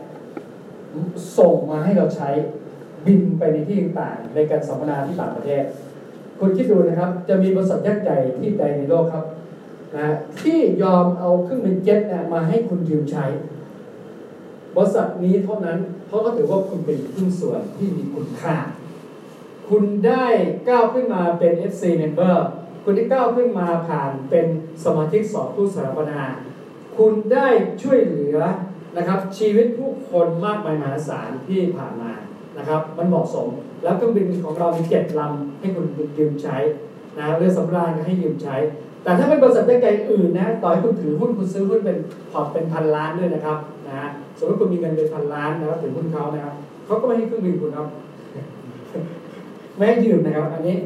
[1.39, 2.31] ส่งมาให้เราใช้
[3.07, 5.65] บินไปในที่ต่างๆในการสัมมนาที่ต่างประเทศ
[6.39, 9.25] คุณคิดดูนะครับ จะมีบริษัทยักษ์ใหญ่ที่ใดในโลกครับ
[9.97, 13.25] นะที่ยอมเอาเครื่องบินเจ็ตเนี่ยมาให้คุณยืมใช้
[14.77, 18.57] บริษัทนี้เท่านั้นเพราะเขาถือว่าคุณเป็นหุ้นส่วนที่มีคุณค่า
[19.69, 20.27] คุณได้
[20.69, 22.37] ก้าวขึ้นมาเป็น FC member
[22.85, 24.47] คุณได้ก้าวขึ้นมาผ่านเป็น
[24.85, 26.21] สมาชิกสอบผู้สถาปนา
[26.97, 27.49] คุณได้
[27.83, 28.39] ช่วยเหลือ
[28.97, 32.13] นะครับ ชีวิตผู้คนมากมายมหาศาลที่ผ่านมา
[32.59, 33.49] นะครับ มันเหมาะสม
[33.83, 35.87] แล้วเครื่องบินของเรามีเจ็ดลำให้คุณ
[36.19, 36.57] ยืมใช้
[37.19, 38.57] นะเรือสำราญก็ให้ยืมใช้
[39.05, 41.99] แต่ถ้าเป็นบริษัทยักษ์ใหญ่อื่นนะต่อให้คุณถือหุ้นคุณซื้อหุ้นเป็น
[42.33, 46.55] พอร์ตเป็นพันล้านด้วยนะครับนะสมมติคุณมีเงินเป็นพันล้านนะครับถือหุ้นเขานะครับ
[46.87, 47.87] เขาก็ไม่ให้เครื่องบินคุณครับ
[49.77, 50.77] ไม่ให้ยืมนะครับ อันนี้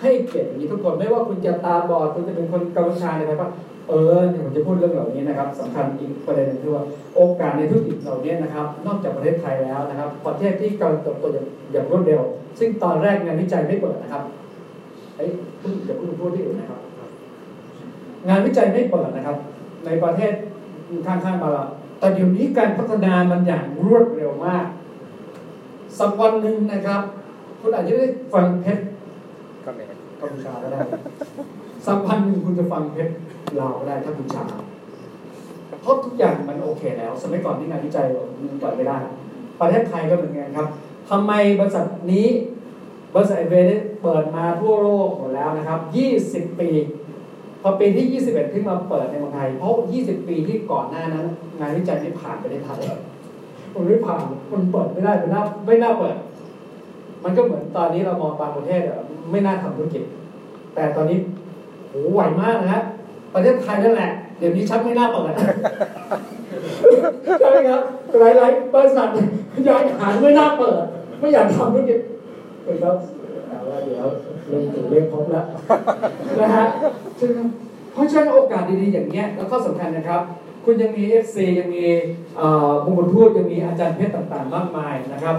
[0.00, 3.46] ให้เกียรติอย่างนี้ทุกคนไม่ว่าคุณจะตาบอดคุณจะเป็นคนกัมพูชาอะไรก็
[3.88, 6.84] เออเนี่ยผมจะพูดเรื่องเหล่านี้นะครับสำคัญอีกประเด็นหนึงคือว่า
[7.16, 12.20] โอกาสในธุรกิจเหล่านี้นะครับ นอกจากประเทศไทยแล้วนะครับประเทศที่กำลังเติบโตอย่างอย่างรวดเร็ว
[12.58, 14.22] ซึ่งตอนแรกงานวิจัยไม่เปิดนะครับ
[15.16, 16.80] เอ้ยพูดอย่าพูดพูดที่อื่นนะครับ
[18.28, 19.36] งานวิจัยไม่เปิดนะครับ
[19.86, 20.32] ในประเทศ
[21.06, 21.64] ข้างๆมาเรา
[21.98, 24.66] แต่เดี๋ยวนี้การพัฒนามันอย่างรวดเร็วมาก
[25.98, 27.02] สักวันหนึ่งนะครับ
[27.60, 28.82] คุณอาจจะได้ฟังเพชร
[29.64, 29.86] ก็เลย
[30.20, 30.78] กัมพูชาก็ได้
[31.88, 33.12] สักวันหนึ่งคุณจะฟังเพชร
[33.60, 34.44] ลาก็ได้ถ้าคุณชา
[35.82, 38.06] เพราะทุกอย่างมันโอเคแล้ว สมัยก่อนที่งานวิจัย
[38.42, 38.98] มันปล่อยไม่ได้
[39.60, 40.66] ประเทศไทยก็เหมือนกันครับ
[41.10, 42.26] ทำไมบริษัทนี้
[43.14, 45.80] บริษัทเอเวได้เปิดมาทั่วโลกหมดแล้วนะครับ
[46.20, 46.68] 20 ปี
[47.62, 49.72] พอปีที่ 21ที่มาเปิดในเมืองไทย เพราะ
[50.02, 51.26] 20 ปีที่ก่อนหน้านั้น
[51.58, 52.78] งานวิจัยไม่ผ่านไปได้ทัน
[53.74, 54.22] มันไม่ผ่าน
[54.52, 56.16] มันเปิดไม่ได้ไม่น่าไม่น่าเปิด
[57.24, 58.98] มันก็เหมือนตอนนี้เรามองบางประเทศอะ
[59.30, 60.02] ไม่น่าทำธุรกิจ
[60.74, 61.18] แต่ตอนนี้
[61.90, 62.82] โหไหวมากนะฮะ
[63.34, 65.32] ประเทศไทยนั่นแหละ เดี๋ยวนี้ชักไม่น่าเปิด
[67.38, 67.82] ใช่ไหมครับ
[68.20, 69.08] หลายๆบริษัท
[69.66, 70.82] อยากหาไม่น่าเปิด
[71.20, 72.00] ไม่อยากทำธุรกิจ
[72.64, 72.96] เปิดครับ
[73.48, 74.06] เอาละเดี๋ยว
[74.48, 75.46] เริ่มถึงเรียกพบแล้ว
[76.40, 76.66] นะฮะ
[77.16, 77.48] ใช่ไหมครับ
[77.92, 80.20] เพราะฉะนั้นโอกาสดีๆอย่างเงี้ยแล้วก็สำคัญนะครับ
[80.64, 81.84] คุณยังมี FC ยังมี
[82.36, 85.36] เอ่อมงกุฎทูตยังมีอาจารย์เพชรต่างๆ มากมายนะครับ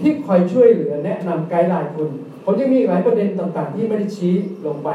[0.00, 2.08] ที่คอยช่วยเหลือแนะนำ guideline คุณ
[2.44, 4.34] ผมยังมีหลายประเด็นต่างๆ ที่ไม่ได้ชี้
[4.66, 4.88] ลงไป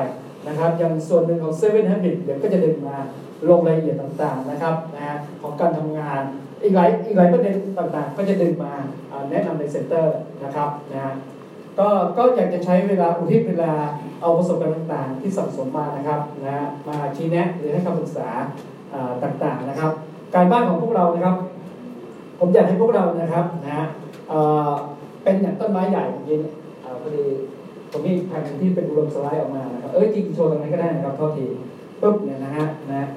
[0.47, 2.97] นะครับอย่างส่วนหนึ่งของ Seven Habits เดี๋ยวก็จะเดินมา
[3.49, 6.21] ลงรายละเอียดต่างๆนะครับนะฮะของการทำงาน
[6.63, 8.73] อีกหลายอีกหลายประเด็นต่างๆ ก็จะดึงมา
[9.32, 11.13] แนะนำใน center นะครับนะฮะ
[11.79, 13.71] ก็ก็อยากจะใช้เวลาอุทิศเวลา
[14.21, 18.27] เอาประสบการณ์ต่างๆ ที่สั่งสมมานะครับนะฮะมาชี้แนะหรือให้คำปรึกษา
[19.23, 19.91] ต่างๆนะครับ
[20.36, 21.36] การบ้านของพวกเรานะครับ
[22.39, 23.86] ผมอยากให้พวกเรานะครับนะฮะ
[25.23, 27.25] เป็นอย่างต้นไม้ใหญ่อย่างนี้เนี่ยเอ่อพอดี
[27.95, 31.45] ผมมีแผนที่เป็นรวมสไลด์ออกมานะครับ เอ้ยจริงโชว์ตรงนั้นก็ได้นะครับเท่าที
[32.01, 33.08] ปุ๊บเนี่ยนะฮะนะฮะ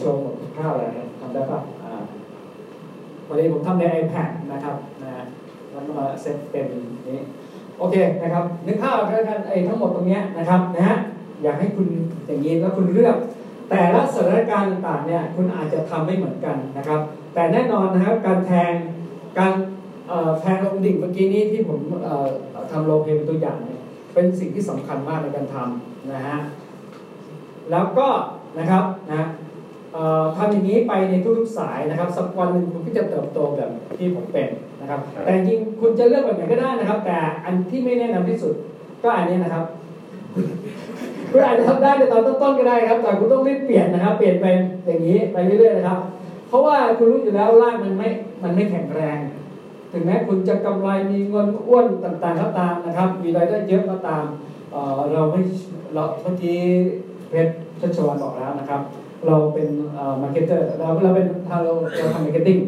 [0.00, 2.02] โชว์หมดทุกข้าวเลยนะครับทำได้ปะอ่า
[3.26, 5.22] พอดีผมทำใน iPad นะครับนะฮะ
[5.70, 6.66] แล้วก็มาเซตเป็น
[7.08, 7.18] นี้
[7.78, 10.96] โอเคนะครับนึกภาพแล้วกันไอ้ทั้งหมดตรงเนี้ยนะครับนะฮะ
[11.42, 11.88] อยากให้คุณ
[12.26, 13.16] อย่างนี้แล้วคุณเลือก
[13.70, 17.00] แต่ละสถานการณ์ต่างๆเนี่ยคุณอาจจะทำไม่เหมือนกันนะครับ
[17.34, 18.72] แต่แน่นอนนะครับการแทง
[19.38, 19.52] การ
[20.40, 21.80] แทงลงดิ่งเมื่อกี้นี้ที่ผม
[22.72, 23.58] ทำโลเพเป็นตัวอย่าง
[24.14, 26.38] เนี่ยเป็นสิ่งที่สำคัญมากในการทำนะฮะ
[27.70, 28.08] แล้วก็
[28.58, 29.28] นะครับนะ
[29.92, 34.48] เอ่อทำอย่างนี้ไปในทุกๆสายนะครับ สักวันหนึ่งคุณก็จะเติบโตแบบที่ผมเป็น
[34.80, 38.54] นะครับ แต่จริงๆคุณจะเลือกแบบไหนก็ได้นะครับ แต่อันที่ไม่แนะนำที่สุด
[39.02, 39.64] ก็อันนี้นะครับ
[41.30, 45.98] คุณอาจจะทำได้ในตอนต้นๆก็ได้ครับ แต่คุณต้องรีบเปลี่ยนนะครับ เปลี่ยนเป็นอย่างนี้ไปเรื่อยๆนะครับ
[46.48, 48.08] เพราะว่าคุณรู้อยู่แล้วร่างมันไม่
[48.42, 49.18] มันไม่แข็งแรง
[49.94, 54.24] ถึงแม้คุณจะกำไรมีเงินอ้วนต่างๆก็ตามนะครับ มีรายได้เยอะก็ตาม
[54.72, 55.40] เเราไม่
[55.94, 56.58] เราเมื่อกี้
[57.30, 58.80] เพชรชัชวันบอกแล้วนะครับ
[59.26, 59.68] เราเป็น
[60.22, 61.58] marketer เราเราเป็นเรา
[61.96, 62.58] เราทำ marketing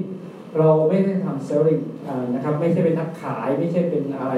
[0.58, 1.80] เราไม่ได้ทำ selling
[2.34, 4.34] นะครับไม่ใช่เป็นนักขายไม่ใช่เป็นอะไร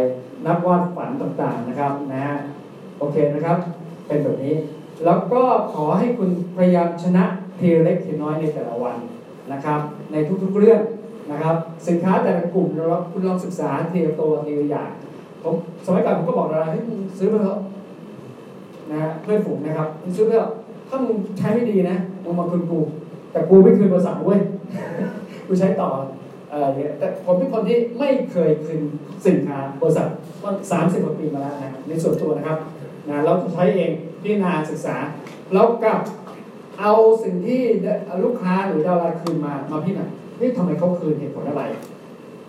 [0.47, 2.37] นักวาดฝันต่างๆนะครับนะฮะ
[2.99, 3.59] โอเคนะครับ
[4.07, 4.55] เป็นแบบนี้
[5.05, 7.25] แล้วก็ขอให้คุณพยายามชนะ
[7.59, 8.97] ทีเล็กทีน้อยในแต่ละวัน
[9.53, 9.81] นะครับ
[10.13, 10.81] ในทุกๆเรื่อง
[11.31, 11.57] นะครับ
[11.89, 14.91] สินค้าแต่ละกลุ่มเราคุณลองศึกษาทีละตัวทีละอย่าง
[15.43, 15.55] ผม
[15.87, 17.59] สมัยก่อนผมก็บอกเราให้ยมึงซื้อไปเถอะ
[18.91, 20.51] นะฮะเพื่อนฝูงนะครับมึงซื้อไปเถอะ
[20.89, 22.81] ถ้ามึงใช้ไม่ดีนะมึงมาคืนกู
[23.33, 24.41] แต่กูไม่คืนบริษัทเว้ย
[25.47, 25.91] กูใช้ต่อ
[26.51, 28.83] เออเนี่ยแต่ผมเป็นคนที่ไม่เคยคืน
[29.27, 30.09] สินค้าบริษัท
[30.43, 32.59] ก็สามสิบกว่าปีมาแล้วนะในส่วนตัวนะครับ
[33.09, 33.91] นะเราใช้เอง
[34.23, 34.97] พิจารณาศึกษา
[35.53, 36.01] แล้วกับ
[36.81, 37.61] เอาสิ่งที่
[38.25, 40.07] ลูกค้าหรือดาราคืนมามาพิจารณา
[40.41, 41.63] นี่ทำไมเขาคืนเหตุผลอะไร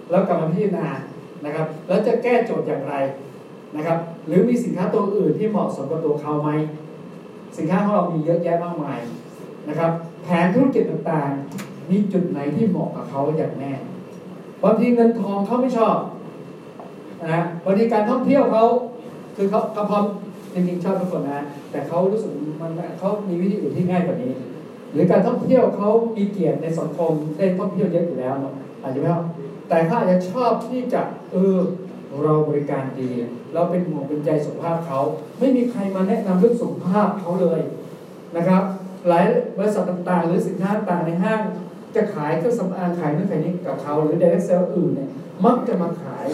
[0.10, 0.88] แล้วกลับมาพิจารณา
[1.45, 2.95] นะครับ แล้วจะแก้โจทย์อย่างไร
[3.75, 3.97] นะครับ
[4.28, 6.49] หรือมีสินค้าตัวอื่นที่เหมาะสมกับตัวเขาไหม
[7.58, 8.99] สินค้าของเรามีเยอะแยะมากมาย
[9.69, 9.91] นะครับ
[10.23, 13.73] แผนธุรกิจต่างๆ มีจุดไหนที่เหมาะกับเขาอย่างแน่
[14.63, 15.97] บางทีเงินทองเขาไม่ชอบ
[17.23, 18.63] นะบางทีการท่องเที่ยวเขา
[19.36, 20.04] คือเขาเขาพร้อม
[20.54, 24.34] จริงๆชอบทุกคนนะ แต่เขารู้สึกมันเขามีวิธีอื่นที่ง่ายกว่านี้
[24.93, 29.23] หรือการท่องเที่ยวเขามีเกียรติในสังคมได้ท่องเที่ยวเยอะอยู่แล้วเนาะอาจจะไม่เอา
[29.69, 31.58] แต่เขาอาจจะชอบที่จะเออ
[32.23, 33.10] เราบริการดี
[33.54, 34.99] เราเป็นห่วงเป็นใจสุขภาพเขา
[35.39, 37.62] ไม่มีใครมาแนะนำเรื่องสุขภาพเขาเลย
[38.38, 38.63] นะครับ
[39.08, 39.25] หลาย
[39.58, 41.41] บริษัทต่างๆ หรือสินค้าต่างในห้าง
[41.95, 45.10] จะขายเครื่องสำอางขายนู่นขายนี่กับเขาหรือ direct sale อื่นเนี่ย
[45.45, 46.28] มักจะมาขาย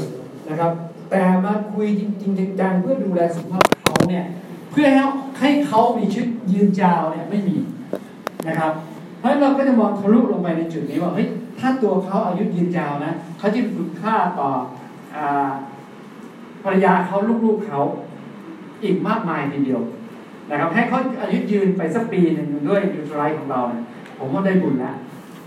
[0.50, 0.72] นะครับ
[1.12, 4.26] แต่มาคุยจริงๆจังๆเพื่อดูแลสุขภาพเขาเนี่ย
[4.72, 5.04] เพื่อให้
[5.40, 7.56] ให้เขามีชีวิตยืนยาวเนี่ยไม่มี
[8.48, 8.72] นะครับ
[9.20, 11.28] เพราะฉะนั้นเราก็จะมองทะลุลงไปในจุดนี้ว่าเฮ้ย
[11.60, 14.50] ถ้าตัวเขาอายุยืนยาวนะเขาจะมีคุณค่าต่อ
[15.16, 15.18] อ
[16.64, 17.82] ภรรยาเขาลูกๆเขา
[18.84, 19.82] อีกมากมายทีเดียว
[20.50, 23.84] นะครับ ให้เขาอายุยืนไปสักปีหนึ่งด้วยยูทรไรของเราเนี่ย
[24.18, 24.96] ผมว่าได้บุญแล้ว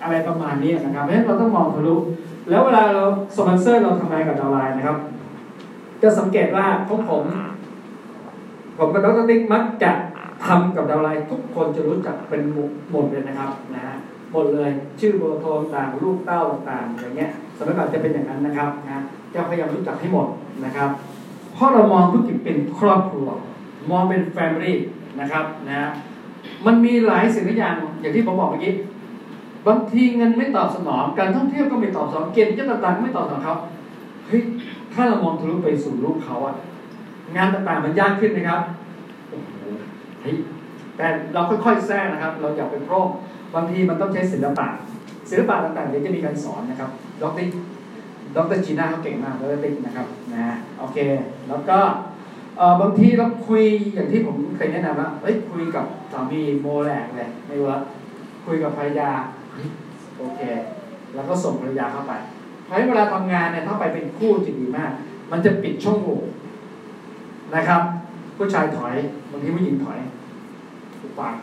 [0.03, 1.97] อะไรประมาณนี้นะครับเพราะฉะนั้นเราต้องมองทะลุ
[2.51, 3.05] แล้วเวลาเรา
[3.37, 4.99] สปอนเซอร์เราทำงานกับดาวไลน์นะครับ
[6.03, 7.25] จะสังเกตว่าพวกผม
[8.79, 9.93] ผมกับดรติ๊กมักจะ
[10.47, 12.43] ทำกับดาวไลน์ทุกคนจะรู้จักเป็น
[12.91, 13.97] หมดเลยนะครับนะฮะ
[14.33, 14.71] หมดเลย
[15.01, 19.03] ชื่อเบอร์โทรต่างลูกเต้าต่างอย่างเงี้ยสมัยก่อนจะเป็นอย่างนั้นนะครับนะ
[19.35, 20.27] จะพยายามรู้จักให้หมด
[20.65, 20.91] นะครับ
[21.55, 23.29] เพราะเรามองธุรกิจเป็นครอบครัว
[23.91, 24.79] มองเป็นแฟมิลี่
[25.21, 25.91] นะครับนะ
[26.67, 28.75] มันมีหลายสิ่งหลายอย่างอย่างที่ผมบอกเมื่อกี้
[29.67, 33.57] บางทีเงินไม่ตอบสนอง การท่องเที่ยวก็ไม่ตอบสนองเกณฑ์จะต่างๆไม่ตอบสนองเขา
[34.27, 34.43] เฮ้ย
[34.95, 36.55] ถ้าเรามองทะลุไปสู่ลูกเขาอะ
[37.37, 38.61] งานต่างๆมันยากขึ้นนะครับ
[40.29, 40.39] เฮ้
[40.97, 43.09] แต่เราค่อยๆแทรกนะครับ เราอย่าไปโพร่ง
[43.55, 44.67] บางทีมันต้องใช้ศิลปะ
[45.31, 46.91] ศิลปะต่างๆเดี๋ยวจะมีการสอนนะครับ
[47.23, 47.47] ดร
[48.37, 50.99] ดรจีน่าเขาเก่งมากดรติ๊กนะครับนะโอเค
[51.49, 51.79] แล้วก็
[52.81, 53.63] บางทีเราคุย
[53.95, 57.77] อย่างที่ผมเคยแนะนำว่าเอ้ยคุยกับสามีโมแหลกเลยไม่ว่า
[58.47, 59.11] คุยกับภรรยา
[60.19, 60.41] โอเค
[61.15, 62.13] แล้วก็ส่งภรรยาเข้าไป
[62.65, 64.91] เพราะเวลาทำงานเนี่ยถ้าไปเป็นคู่จะดีมาก
[65.31, 66.21] มันจะปิดช่องโหว่
[67.57, 67.83] นะครับ
[68.39, 68.95] ผู้ชายถอย
[69.31, 69.99] บางทีผู้หญิงถอย
[71.01, 71.37] ถูกปาก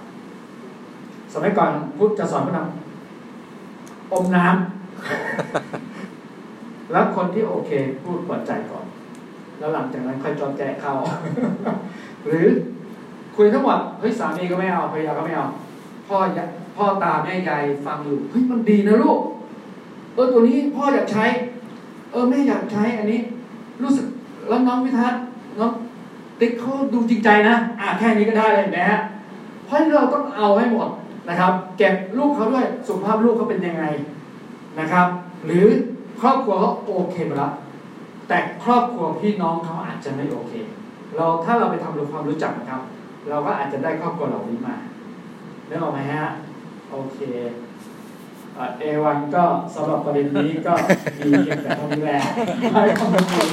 [1.33, 4.53] สมัยก่อนพุทธจะสอนผู้นำอมน้ำ
[6.91, 7.71] แล้วคนที่โอเค
[8.03, 8.85] พูดเปิดใจก่อน
[9.59, 10.93] แล้วหลังจากนั้นค่อยจอดแจเข้า
[12.25, 12.45] หรือ
[13.35, 15.47] คุยทั้งหมดเฮ้ยสามีก็ไม่เอาภรรยาก็ไม่เอา
[16.07, 16.39] พ่อย
[16.75, 19.19] พ่อตาแม่ยายฟังอยู่เฮ้ยมันดีนะลูก
[20.13, 21.25] เออตัวนี้พ่ออยากใช้
[22.11, 23.19] เออแม่อยากใช้อันนี้
[23.83, 24.05] รู้สึก
[24.47, 25.19] แล้วน้องพิทัศน์
[25.59, 25.71] น้อง
[26.39, 28.99] ติ๊กเขาดูจริงใจนะอะแค่นี้ก็ได้เลยนะฮะ
[29.65, 30.89] เพราะเราต้องเอาให้หมด
[31.29, 33.85] นะครับ เก็บลูกเขาด้วยสุขภาพลูกเขาเป็นยังไง
[34.79, 35.07] นะครับ
[35.45, 35.65] หรือ
[36.21, 37.53] ครอบครัวเขาโอเคไปแล้ว
[38.27, 40.53] แต่ครอบครัวพี่น้องเขาอาจจะไม่โอเค
[41.15, 42.81] เราถ้าเราไปทำรู้ความรู้จักนะครับ
[43.29, 44.75] เราก็อาจจะได้ครอบครัวเหล่านี้มา
[45.67, 46.25] ได้ออกไหมฮะ
[46.91, 47.19] โอเค
[48.79, 49.43] เอวันก็
[49.75, 50.73] สำหรับประเด็นนี้ก็
[51.25, 52.19] มีเพียงแต่เท่านี้แหละ
[52.73, 53.47] ให้ข้อมูล